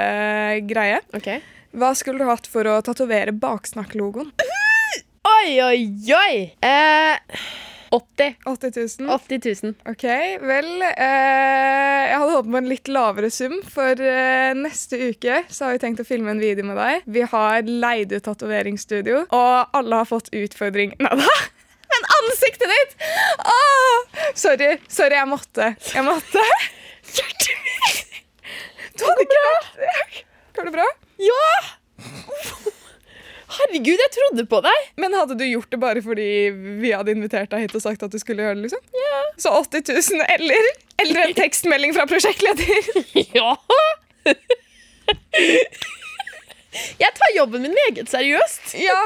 greie. 0.70 1.00
Ok. 1.16 1.32
Hva 1.70 1.92
skulle 1.94 2.18
du 2.18 2.26
hatt 2.26 2.48
for 2.50 2.66
å 2.66 2.80
tatovere 2.82 3.30
baksnakk-logoen? 3.36 4.32
Oi, 5.30 5.50
oi, 5.62 5.82
oi! 6.16 6.38
Eh, 6.66 7.42
80. 7.94 8.34
80 8.44 8.72
000? 9.00 9.10
80 9.14 9.38
000. 9.62 9.74
Ok, 9.92 10.04
vel 10.46 10.68
eh, 10.82 12.08
Jeg 12.10 12.16
hadde 12.18 12.34
håpet 12.34 12.50
på 12.50 12.58
en 12.60 12.70
litt 12.70 12.90
lavere 12.90 13.30
sum, 13.34 13.54
for 13.70 14.02
eh, 14.02 14.50
neste 14.58 14.98
uke 15.12 15.44
så 15.50 15.68
har 15.68 15.76
vi 15.76 15.82
tenkt 15.84 16.02
å 16.02 16.06
filme 16.08 16.34
en 16.34 16.42
video 16.42 16.66
med 16.66 16.78
deg. 16.78 17.06
Vi 17.06 17.22
har 17.32 17.62
leid 17.66 18.14
ut 18.16 18.26
tatoveringsstudio, 18.26 19.24
og 19.30 19.76
alle 19.78 20.02
har 20.02 20.10
fått 20.10 20.32
utfordring 20.34 20.96
Nei 20.98 21.12
da! 21.22 21.36
Men 21.90 22.08
ansiktet 22.16 22.70
ditt! 22.70 22.96
Åh! 23.50 24.18
Sorry, 24.38 24.72
sorry, 24.90 25.16
jeg 25.18 25.30
måtte. 25.30 25.70
Jeg 25.94 26.06
måtte. 26.06 26.42
Hjertet 27.14 27.62
mitt! 27.66 28.20
Du 28.98 29.06
hadde 29.06 29.24
ikke 29.26 29.46
vært 29.46 30.20
Går 30.58 30.68
det 30.68 30.74
bra? 30.74 30.88
Ja! 31.20 31.52
Herregud, 33.50 33.98
jeg 33.98 34.12
trodde 34.14 34.44
på 34.48 34.60
deg! 34.64 34.90
Men 35.00 35.14
hadde 35.18 35.36
du 35.38 35.44
gjort 35.44 35.72
det 35.72 35.80
bare 35.82 36.02
fordi 36.04 36.26
vi 36.80 36.92
hadde 36.94 37.14
invitert 37.16 37.50
deg 37.52 37.66
hit 37.66 37.74
og 37.76 37.82
sagt 37.82 38.04
at 38.06 38.12
du 38.12 38.18
skulle 38.22 38.44
gjøre 38.44 38.56
det? 38.60 38.68
liksom? 38.68 38.82
Ja. 38.94 39.22
Så 39.42 39.52
80 39.58 39.90
000 40.14 40.26
eller, 40.36 40.68
eller 41.02 41.24
en 41.26 41.34
tekstmelding 41.38 41.96
fra 41.96 42.06
prosjektleder? 42.10 42.92
ja! 43.40 43.56
jeg 47.02 47.10
tar 47.18 47.34
jobben 47.36 47.66
min 47.66 47.74
meget 47.74 48.06
seriøst. 48.12 48.76
ja. 48.78 49.02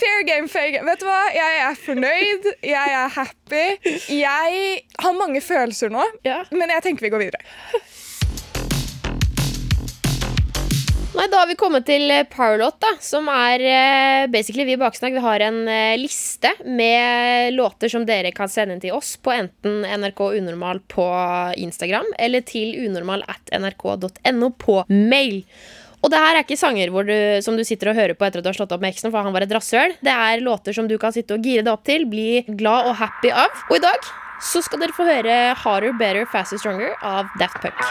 Fair 0.00 0.22
game, 0.24 0.48
fair 0.48 0.70
game. 0.72 0.88
Vet 0.88 1.02
du 1.02 1.04
hva? 1.04 1.20
Jeg 1.34 1.56
er 1.60 1.74
fornøyd. 1.76 2.46
Jeg 2.64 2.94
er 2.96 3.10
happy. 3.12 3.66
Jeg 4.08 4.78
har 5.04 5.18
mange 5.18 5.42
følelser 5.44 5.92
nå, 5.92 6.06
yeah. 6.24 6.48
men 6.54 6.72
jeg 6.72 6.86
tenker 6.86 7.04
vi 7.04 7.12
går 7.12 7.26
videre. 7.26 7.42
Nei, 11.10 11.24
da 11.26 11.40
har 11.40 11.48
vi 11.50 11.56
kommet 11.58 11.88
til 11.88 12.04
eh, 12.14 12.22
Powerlot, 12.30 12.76
da, 12.78 12.92
som 13.02 13.26
er 13.34 13.62
eh, 13.66 14.26
basically 14.30 14.62
vi 14.68 14.76
i 14.76 14.78
Baksnakk. 14.78 15.16
Vi 15.16 15.24
har 15.24 15.42
en 15.42 15.64
eh, 15.66 15.96
liste 15.98 16.52
med 16.62 17.56
låter 17.56 17.90
som 17.90 18.04
dere 18.06 18.30
kan 18.36 18.48
sende 18.48 18.76
inn 18.76 18.82
til 18.84 18.94
oss 18.94 19.16
på 19.18 19.32
enten 19.34 19.82
NRK 19.82 20.22
Unormal 20.38 20.78
på 20.92 21.08
Instagram 21.58 22.06
eller 22.14 22.46
til 22.46 22.78
unormal 22.86 23.26
at 23.26 23.50
nrk.no 23.58 24.52
på 24.54 24.76
mail. 24.86 25.40
Og 26.00 26.14
det 26.14 26.22
her 26.22 26.38
er 26.38 26.46
ikke 26.46 26.60
sanger 26.60 26.94
du, 26.94 27.12
som 27.42 27.58
du 27.58 27.66
sitter 27.66 27.90
og 27.90 27.98
hører 27.98 28.14
på 28.14 28.28
etter 28.28 28.38
at 28.38 28.46
du 28.46 28.52
har 28.52 28.60
slått 28.60 28.72
opp 28.76 28.80
med 28.80 28.94
eksen, 28.94 29.10
for 29.10 29.26
han 29.26 29.34
var 29.34 29.44
et 29.44 29.52
rassøl. 29.52 29.98
Det 29.98 30.14
er 30.14 30.46
låter 30.46 30.78
som 30.78 30.86
du 30.88 30.94
kan 30.96 31.12
sitte 31.12 31.34
og 31.34 31.42
gire 31.42 31.66
deg 31.66 31.74
opp 31.74 31.84
til, 31.90 32.06
bli 32.08 32.44
glad 32.54 32.86
og 32.86 32.96
happy 33.02 33.34
av. 33.34 33.66
Og 33.66 33.80
i 33.80 33.82
dag 33.82 34.12
så 34.40 34.62
skal 34.62 34.86
dere 34.86 34.94
få 34.94 35.10
høre 35.10 35.40
Harder, 35.58 35.92
Better, 35.98 36.30
Faster, 36.30 36.62
Stronger 36.62 36.94
av 37.02 37.34
Daft 37.42 37.58
Punk. 37.66 37.82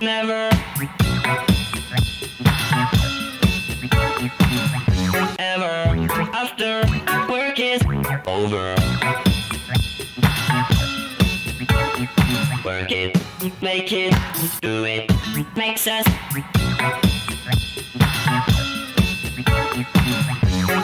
Never. 0.00 0.50
Ever. 5.38 6.08
After 6.34 6.82
work 7.30 7.58
is 7.58 7.80
over. 8.26 8.76
Work 12.62 12.92
it. 12.92 13.16
Make 13.62 13.92
it. 13.92 14.14
Do 14.60 14.84
it. 14.84 15.10
Makes 15.56 15.86
us. 15.86 16.04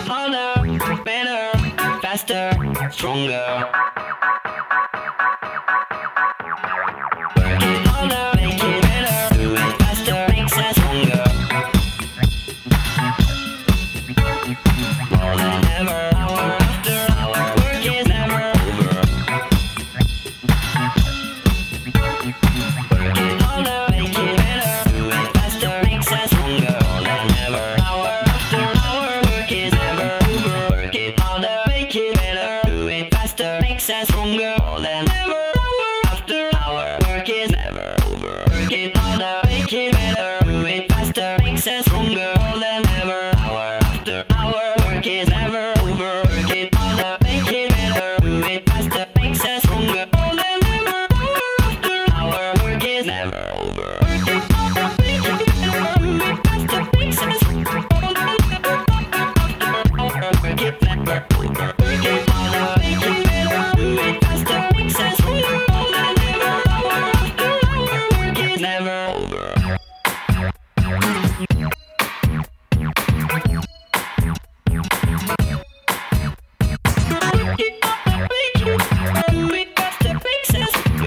Harder. 0.09 1.05
Better. 1.05 1.59
Faster. 2.01 2.53
Stronger. 2.91 4.02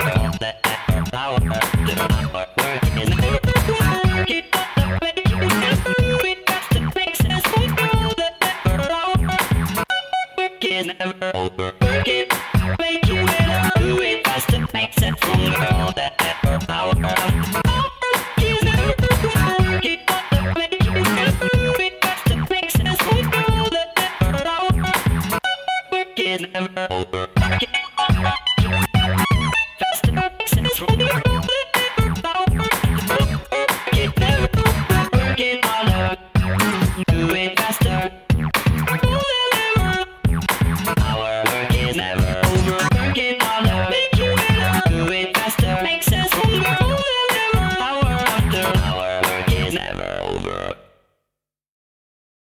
Thank 0.05 0.37
you. 4.29 4.74